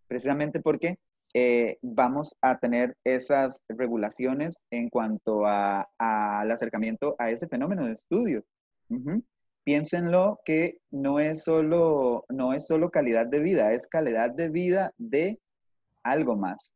[0.07, 0.97] Precisamente porque
[1.35, 7.91] eh, vamos a tener esas regulaciones en cuanto a- al acercamiento a ese fenómeno de
[7.91, 8.43] estudio.
[8.89, 9.23] Ujú.
[9.63, 14.91] Piénsenlo que no es solo, no es solo calidad de vida, es calidad de vida
[14.97, 15.37] de
[16.01, 16.73] algo más.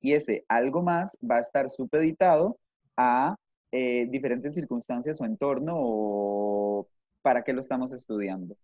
[0.00, 2.58] Y ese algo más va a estar supeditado
[2.96, 3.36] a
[3.72, 6.88] eh, diferentes circunstancias o entorno o
[7.22, 8.56] para qué lo estamos estudiando.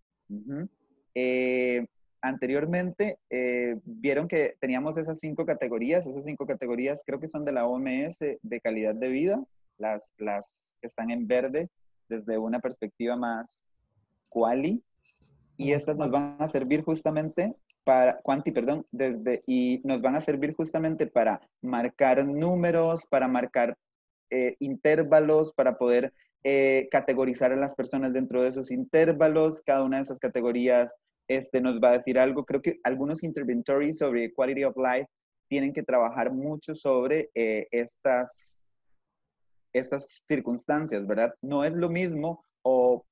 [1.14, 1.86] Eh,
[2.20, 7.52] anteriormente eh, vieron que teníamos esas cinco categorías, esas cinco categorías creo que son de
[7.52, 9.44] la OMS de calidad de vida,
[9.78, 11.68] las, las que están en verde
[12.08, 13.62] desde una perspectiva más
[14.28, 14.82] quali,
[15.56, 17.54] y estas nos van a servir justamente
[17.86, 18.20] para,
[18.52, 23.78] perdón, desde, y nos van a servir justamente para marcar números, para marcar
[24.28, 26.12] eh, intervalos, para poder
[26.42, 29.62] eh, categorizar a las personas dentro de esos intervalos.
[29.64, 30.92] Cada una de esas categorías
[31.28, 32.44] este, nos va a decir algo.
[32.44, 35.08] Creo que algunos interventories sobre quality of life
[35.48, 38.64] tienen que trabajar mucho sobre eh, estas,
[39.72, 41.32] estas circunstancias, ¿verdad?
[41.40, 43.04] No es lo mismo o,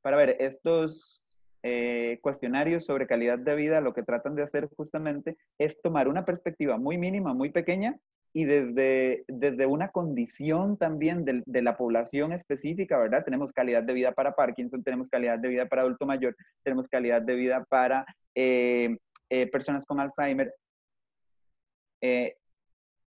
[0.00, 1.22] para ver, estos
[1.68, 6.24] eh, cuestionarios sobre calidad de vida lo que tratan de hacer justamente es tomar una
[6.24, 7.98] perspectiva muy mínima, muy pequeña
[8.32, 13.24] y desde, desde una condición también de, la población específica, ¿verdad?
[13.24, 17.22] Tenemos calidad de vida para Parkinson, tenemos calidad de vida para adulto mayor, tenemos calidad
[17.22, 18.06] de vida para
[18.36, 18.96] eh,
[19.28, 20.54] eh, personas con Alzheimer.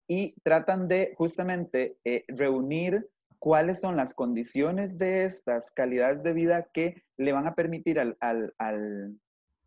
[0.08, 1.98] Y tratan de justamente
[2.30, 3.06] reunir
[3.46, 8.18] cuáles son las condiciones de estas calidades de vida que le van a permitir al,
[8.20, 9.20] al, al,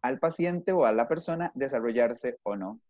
[0.03, 2.81] al paciente o a la persona desarrollarse o no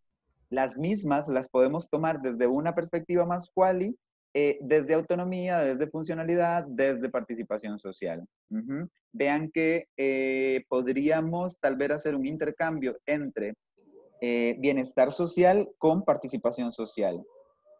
[0.50, 3.98] las mismas las podemos tomar desde una perspectiva más quali,
[4.32, 8.26] eh, desde autonomía, desde funcionalidad, desde participación social.
[8.50, 8.88] Uh -huh.
[9.12, 13.54] Vean que eh, podríamos tal vez hacer un intercambio entre
[14.22, 17.22] eh, bienestar social con participación social,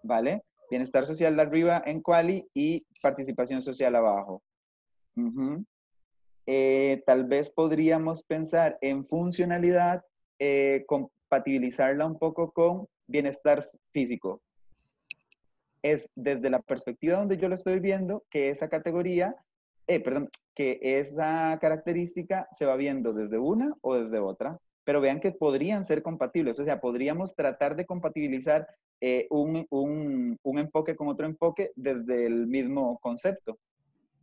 [0.02, 0.42] ¿vale?
[0.70, 4.42] Bienestar social arriba en quali y participación social abajo.
[5.16, 5.64] -huh.
[7.04, 10.02] tal vez podríamos pensar en funcionalidad
[10.86, 13.62] con compatibilizarla un poco con bienestar
[13.92, 14.40] físico.
[15.82, 19.36] Es desde la perspectiva donde yo lo estoy viendo que esa categoría,
[19.86, 25.20] eh, perdón, que esa característica se va viendo desde una o desde otra, pero vean
[25.20, 28.66] que podrían ser compatibles, o sea, podríamos tratar de compatibilizar
[29.00, 33.58] eh, un, un, un, enfoque con otro enfoque desde el mismo concepto.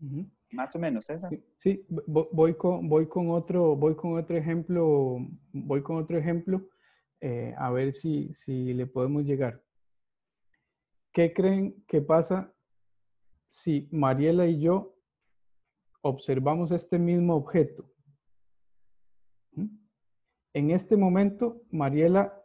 [0.02, 0.30] Uh -huh.
[0.52, 1.30] Más o menos esa.
[1.30, 5.18] Sí, sí, voy, con, voy, con otro, voy con otro ejemplo,
[5.52, 6.68] voy con otro ejemplo.
[7.22, 9.62] Eh, a ver si, si le podemos llegar.
[11.12, 12.54] ¿Qué creen que pasa
[13.48, 14.98] si Mariela y yo
[16.02, 17.90] observamos este mismo objeto?
[19.54, 19.78] ¿Mm?
[20.54, 22.45] En este momento, Mariela,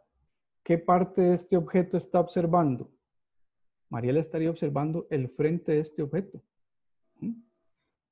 [0.63, 2.89] ¿qué parte de este objeto está observando?
[3.89, 6.41] Mariela estaría observando el frente de este objeto.
[7.19, 7.33] ¿Mm?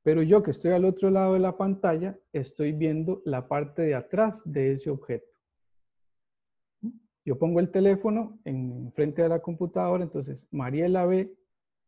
[0.04, 3.96] Pero yo que estoy al otro lado de la pantalla, estoy viendo la parte de
[3.96, 5.28] atrás de ese objeto.
[7.26, 11.34] Yo pongo el teléfono en frente de la computadora, entonces Mariela ve,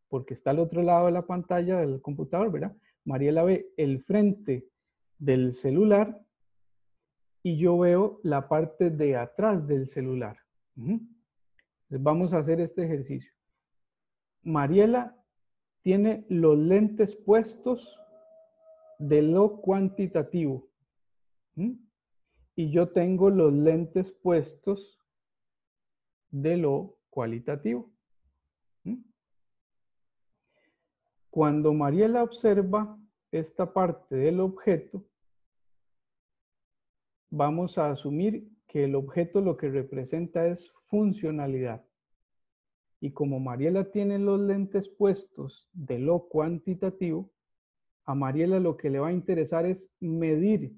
[0.08, 2.76] porque está al otro lado de la pantalla del computador, ¿verdad?
[3.04, 4.68] Mariela ve el frente
[5.18, 6.22] del celular
[7.42, 10.41] y yo veo la parte de atrás del celular.
[11.88, 13.32] Vamos a hacer este ejercicio.
[14.42, 15.16] Mariela
[15.82, 17.98] tiene los lentes puestos
[18.98, 20.68] de lo cuantitativo.
[22.54, 24.98] Y yo tengo los lentes puestos
[26.30, 27.90] de lo cualitativo.
[31.30, 32.98] Cuando Mariela observa
[33.30, 35.04] esta parte del objeto,
[37.30, 41.84] vamos a asumir que el objeto lo que representa es funcionalidad.
[43.00, 47.30] Y como Mariela tiene los lentes puestos de lo cuantitativo,
[48.06, 50.74] a Mariela lo que le va a interesar es medir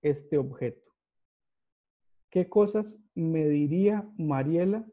[0.00, 0.90] este objeto.
[2.30, 4.90] ¿Qué cosas mediría Mariela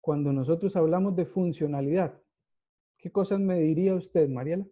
[0.00, 2.22] cuando nosotros hablamos de funcionalidad?
[2.98, 4.64] ¿Qué cosas mediría usted, Mariela?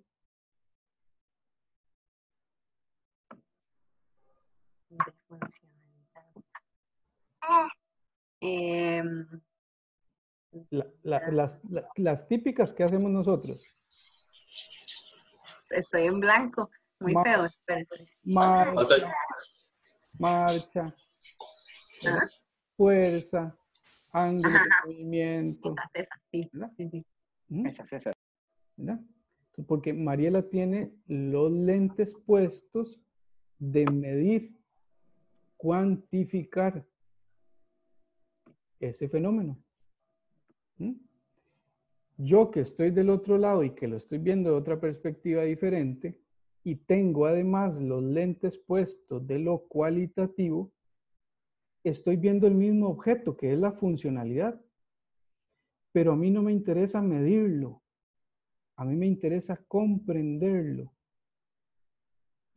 [8.40, 9.26] Em,
[11.02, 13.62] las, típicas que hacemos nosotros.
[15.70, 16.70] Estoy en blanco,
[17.00, 17.48] muy feo.
[18.24, 19.12] Marcha,
[20.18, 20.94] marcha
[22.76, 23.56] fuerza,
[24.12, 25.74] ángulo de movimiento.
[29.66, 33.00] Porque Mariela tiene los lentes puestos
[33.58, 34.54] de medir,
[35.56, 36.86] cuantificar
[38.80, 39.58] ese fenómeno.
[40.78, 40.92] ¿Mm?
[42.18, 46.18] Yo que estoy del otro lado y que lo estoy viendo de otra perspectiva diferente
[46.64, 50.72] y tengo además los lentes puestos de lo cualitativo,
[51.84, 54.60] estoy viendo el mismo objeto que es la funcionalidad.
[55.92, 57.82] Pero a mí no me interesa medirlo.
[58.76, 60.92] A mí me interesa comprenderlo.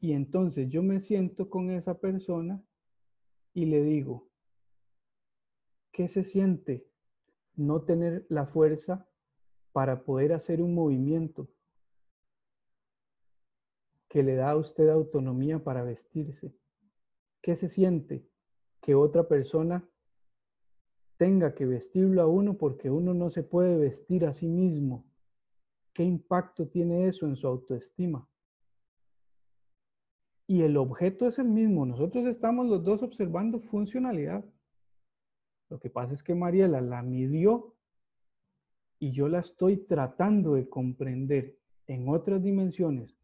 [0.01, 2.63] Y entonces yo me siento con esa persona
[3.53, 4.28] y le digo,
[5.91, 6.87] ¿qué se siente
[7.55, 9.07] no tener la fuerza
[9.71, 11.49] para poder hacer un movimiento
[14.07, 16.53] que le da a usted autonomía para vestirse?
[17.41, 18.27] ¿Qué se siente
[18.81, 19.87] que otra persona
[21.17, 25.05] tenga que vestirlo a uno porque uno no se puede vestir a sí mismo?
[25.93, 28.27] ¿Qué impacto tiene eso en su autoestima?
[30.47, 31.85] Y el objeto es el mismo.
[31.85, 34.43] Nosotros estamos los dos observando funcionalidad.
[35.69, 37.75] Lo que pasa es que Mariela la midió
[38.99, 43.17] y yo la estoy tratando de comprender en otras dimensiones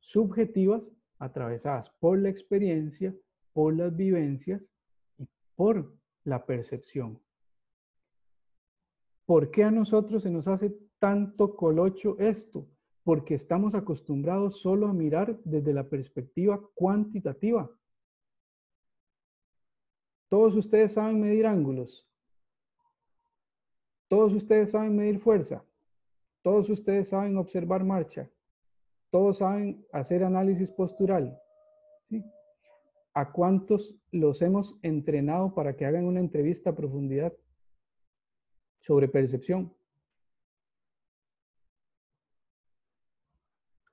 [0.00, 3.14] subjetivas atravesadas por la experiencia,
[3.52, 4.72] por las vivencias
[5.18, 5.92] y por
[6.24, 7.20] la percepción.
[9.26, 12.66] ¿Por qué a nosotros se nos hace tanto colocho esto?
[13.02, 17.70] Porque estamos acostumbrados solo a mirar desde la perspectiva cuantitativa.
[20.28, 22.06] Todos ustedes saben medir ángulos.
[24.08, 25.64] Todos ustedes saben medir fuerza.
[26.42, 28.30] Todos ustedes saben observar marcha.
[29.10, 31.40] Todos saben hacer análisis postural.
[33.14, 37.32] ¿A cuántos los hemos entrenado para que hagan una entrevista a profundidad
[38.80, 39.74] sobre percepción?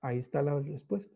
[0.01, 1.15] Ahí está la respuesta.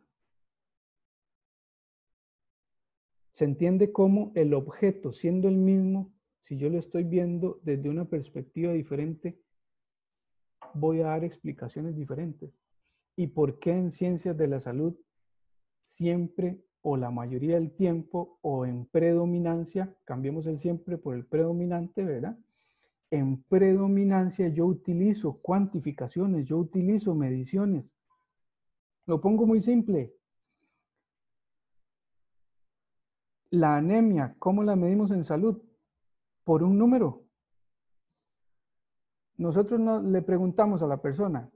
[3.40, 8.04] Se entiende cómo el objeto, siendo el mismo, si yo lo estoy viendo desde una
[8.04, 9.40] perspectiva diferente,
[10.74, 12.52] voy a dar explicaciones diferentes.
[13.16, 14.94] ¿Y por qué en ciencias de la salud
[15.84, 22.04] siempre o la mayoría del tiempo o en predominancia, cambiemos el siempre por el predominante,
[22.04, 22.38] ¿verdad?
[23.10, 27.96] En predominancia yo utilizo cuantificaciones, yo utilizo mediciones.
[29.06, 30.19] Lo pongo muy simple.
[33.52, 35.60] La anemia, ¿cómo la medimos en salud?
[36.44, 37.24] Por un número.
[39.38, 41.50] Nosotros no, le preguntamos a la persona,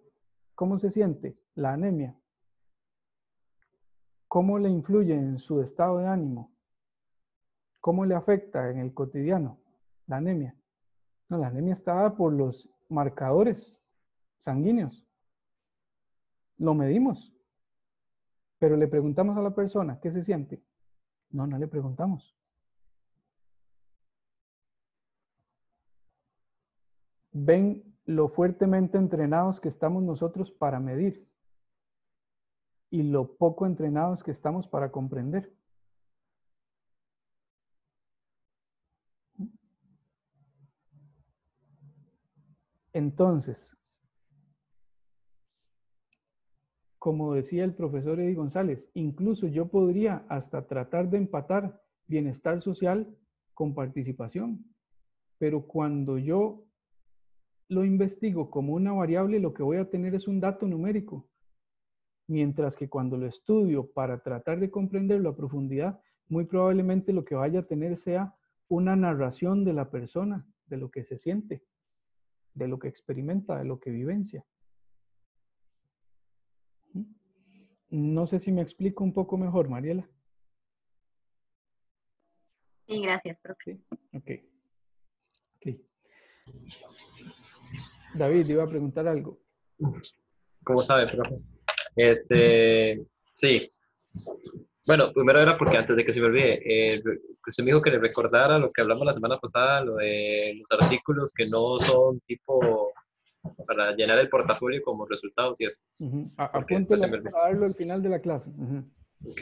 [0.55, 2.17] ¿cómo se siente la anemia?
[4.27, 6.51] ¿Cómo le influye en su estado de ánimo?
[7.79, 9.59] ¿Cómo le afecta en el cotidiano
[10.07, 10.55] la anemia?
[11.29, 13.79] No, la anemia está dada por los marcadores
[14.37, 15.05] sanguíneos.
[16.57, 17.35] Lo medimos.
[18.57, 20.63] Pero le preguntamos a la persona, ¿qué se siente?
[21.33, 22.35] No, no le preguntamos.
[27.33, 31.27] Ven lo fuertemente entrenados que estamos nosotros para medir
[32.91, 35.51] y lo poco entrenados que estamos para comprender.
[42.93, 43.75] Entonces,
[47.03, 53.13] como decía el profesor Eddie González, incluso yo podría hasta tratar de empatar bienestar social
[53.53, 54.63] con participación.
[55.37, 56.63] Pero cuando yo
[57.67, 61.27] lo investigo como una variable, lo que voy a tener es un dato numérico.
[62.27, 65.99] Mientras que cuando lo estudio para tratar de comprenderlo a profundidad,
[66.29, 68.33] muy probablemente lo que vaya a tener sea
[68.69, 71.65] una narración de la persona, de lo que se siente,
[72.53, 74.45] de lo que experimenta, de lo que vivencia.
[77.93, 80.09] No sé si me explico un poco mejor, Mariela.
[82.87, 83.81] Sí, gracias, profe.
[84.13, 84.31] Ok.
[85.57, 85.75] Ok.
[88.15, 89.39] David, iba a preguntar algo.
[90.63, 91.37] ¿Cómo sabe, profe?
[91.95, 92.99] Este,
[93.31, 93.69] sí.
[94.87, 96.99] Bueno, primero era porque antes de que se me olvide, eh,
[97.47, 100.81] usted me dijo que le recordara lo que hablamos la semana pasada, lo de los
[100.81, 102.91] artículos que no son tipo
[103.67, 105.81] para llenar el portafolio como resultados y eso.
[106.01, 108.51] Uh Apúntelo a darlo al final de la clase.
[109.25, 109.41] Ok.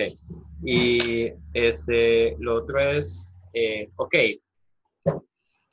[0.64, 4.16] Y este, lo otro es, eh, ok,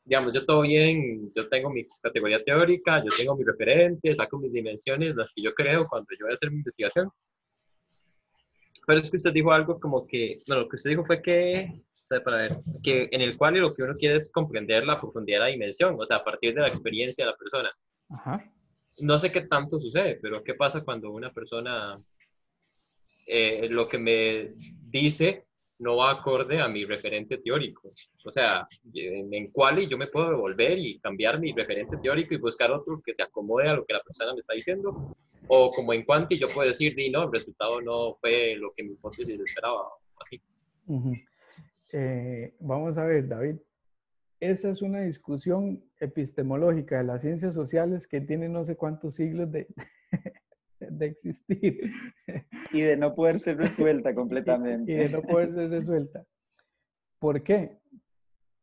[0.09, 4.53] digamos, yo todo bien, yo tengo mi categoría teórica, yo tengo mis referentes, saco mis
[4.53, 7.11] dimensiones, las que yo creo cuando yo voy a hacer mi investigación.
[8.87, 11.83] Pero es que usted dijo algo como que, bueno, lo que usted dijo fue que,
[11.95, 14.99] o sea, para ver, que en el cual lo que uno quiere es comprender la
[14.99, 17.71] profundidad de la dimensión, o sea, a partir de la experiencia de la persona.
[18.11, 18.51] Ajá.
[19.01, 21.95] No sé qué tanto sucede, pero ¿qué pasa cuando una persona
[23.27, 24.55] eh, lo que me
[24.91, 25.49] dice
[25.79, 27.93] no va acorde a mi referente teórico.
[28.25, 32.71] O sea, en Quali yo me puedo devolver y cambiar mi referente teórico y buscar
[32.73, 35.15] otro que se acomode a lo que la persona me está diciendo.
[35.47, 38.95] O como en Quanti yo puedo decir, no, el resultado no fue lo que mi
[38.95, 39.89] hipótesis esperaba.
[40.21, 40.41] Así.
[41.93, 43.57] Eh, vamos a ver, David.
[44.41, 49.51] Esa es una discusión epistemológica de las ciencias sociales que tiene no sé cuántos siglos
[49.51, 49.69] de,
[50.81, 51.93] de existir.
[52.73, 54.93] Y de no poder ser resuelta completamente.
[54.93, 56.25] Y de no poder ser resuelta.
[57.19, 57.79] ¿Por qué?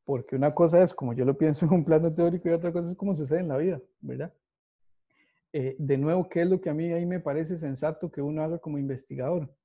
[0.05, 2.91] Porque una cosa es como yo lo pienso en un plano teórico y otra cosa
[2.91, 4.33] es como sucede en la vida, ¿verdad?
[5.51, 8.43] Eh, de nuevo, ¿qué es lo que a mí ahí me parece sensato que uno
[8.43, 9.55] haga como investigador?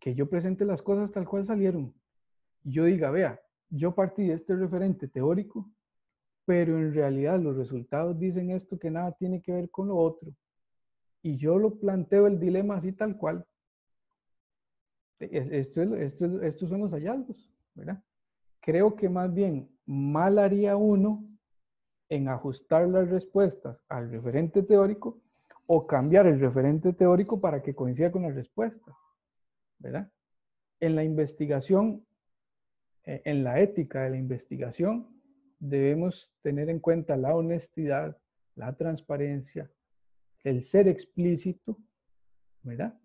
[0.00, 1.94] Que yo presente las cosas tal cual salieron.
[2.64, 5.70] Yo diga, vea, yo partí de este referente teórico,
[6.46, 10.32] pero en realidad los resultados dicen esto que nada tiene que ver con lo otro
[11.26, 13.44] y yo lo planteo el dilema así tal cual.
[15.18, 18.00] Esto, esto, estos son los hallazgos, ¿verdad?
[18.60, 21.24] Creo que más bien mal haría uno
[22.08, 25.20] en ajustar las respuestas al referente teórico
[25.66, 28.94] o cambiar el referente teórico para que coincida con las respuestas,
[29.78, 30.08] ¿verdad?
[30.78, 32.06] En la investigación,
[33.02, 35.15] e, en la ética de la investigación,
[35.58, 38.16] debemos tener en cuenta la honestidad,
[38.54, 39.70] la transparencia,
[40.44, 41.78] el ser explícito,
[42.62, 42.98] ¿verdad?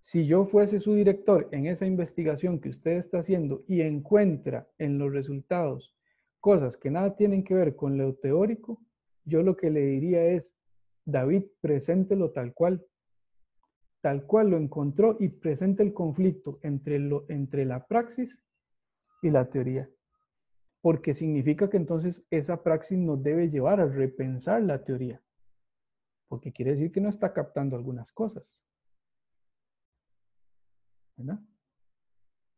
[0.00, 4.98] Si yo fuese su director en esa investigación que usted está haciendo y encuentra en
[4.98, 5.96] los resultados
[6.38, 8.80] cosas que nada tienen que ver con lo teórico,
[9.24, 10.54] yo lo que le diría es,
[11.04, 12.86] David, preséntelo tal cual,
[14.00, 18.40] tal cual lo encontró y presente el conflicto entre, lo, entre la praxis
[19.22, 19.90] y la teoría.
[20.86, 25.20] Porque significa que entonces esa praxis nos debe llevar a repensar la teoría
[26.28, 28.60] porque quiere decir que no está captando algunas cosas.
[31.16, 31.40] ¿verdad?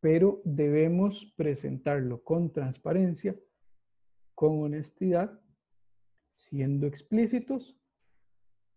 [0.01, 3.35] Pero debemos presentarlo con transparencia,
[4.35, 5.39] con honestidad,
[6.33, 7.77] siendo explícitos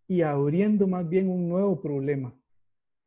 [0.07, 2.37] y abriendo más bien un nuevo problema.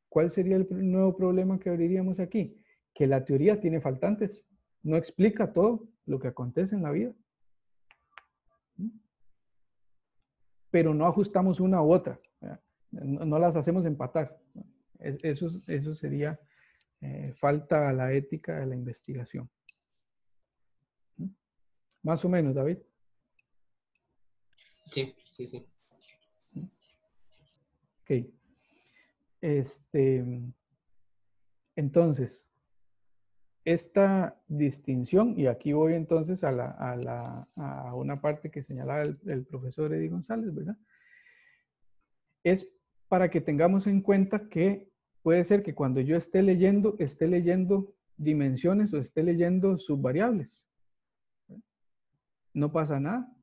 [0.09, 2.62] ¿Cuál sería el nuevo problema que abriríamos aquí?
[2.94, 4.47] Que la teoría tiene faltantes,
[4.86, 7.12] no explica todo lo que acontece en la vida.
[10.76, 12.20] pero no ajustamos una u otra.
[12.90, 14.38] No, las hacemos empatar.
[14.98, 16.38] Eso, eso sería
[17.00, 19.48] eh, falta a la ética de la investigación.
[21.16, 21.28] ¿Mm?
[22.02, 22.76] Más o menos, David.
[24.54, 25.66] Sí, sí, sí.
[28.02, 28.26] Ok.
[29.40, 30.24] Este,
[31.74, 32.50] entonces,
[33.66, 40.55] esta distinción, y aquí voy entonces a, una parte que señalaba el, profesor Eddie González,
[40.55, 40.76] ¿verdad?
[42.44, 42.72] Es
[43.09, 44.88] para que tengamos en cuenta que
[45.20, 50.64] puede ser que cuando yo esté leyendo, esté leyendo dimensiones o esté leyendo subvariables.
[52.55, 53.36] No pasa nada,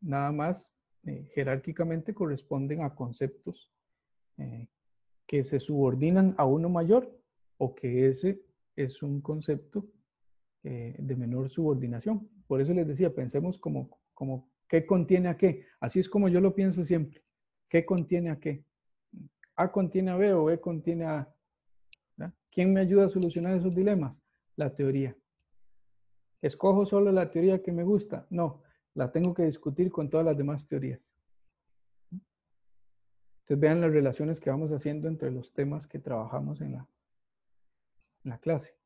[0.00, 0.74] nada más
[1.04, 3.70] eh, jerárquicamente corresponden a conceptos
[4.38, 4.66] eh,
[5.24, 7.16] que se subordinan a uno mayor
[7.58, 8.47] o que ese
[8.78, 9.86] es un concepto
[10.62, 12.28] eh, de menor subordinación.
[12.46, 15.66] Por eso les decía, pensemos como, como qué contiene a qué.
[15.80, 17.24] Así es como yo lo pienso siempre.
[17.68, 18.64] ¿Qué contiene a qué?
[19.56, 21.34] A contiene a B o B contiene a
[22.18, 22.32] A.
[22.52, 24.22] ¿Quién me ayuda a solucionar esos dilemas?
[24.56, 25.16] La teoría.
[26.40, 28.26] ¿Escojo solo la teoría que me gusta?
[28.30, 28.62] No,
[28.94, 31.12] la tengo que discutir con todas las demás teorías.
[32.12, 36.88] Entonces vean las relaciones que vamos haciendo entre los temas que trabajamos en la,
[38.28, 38.76] en la clase.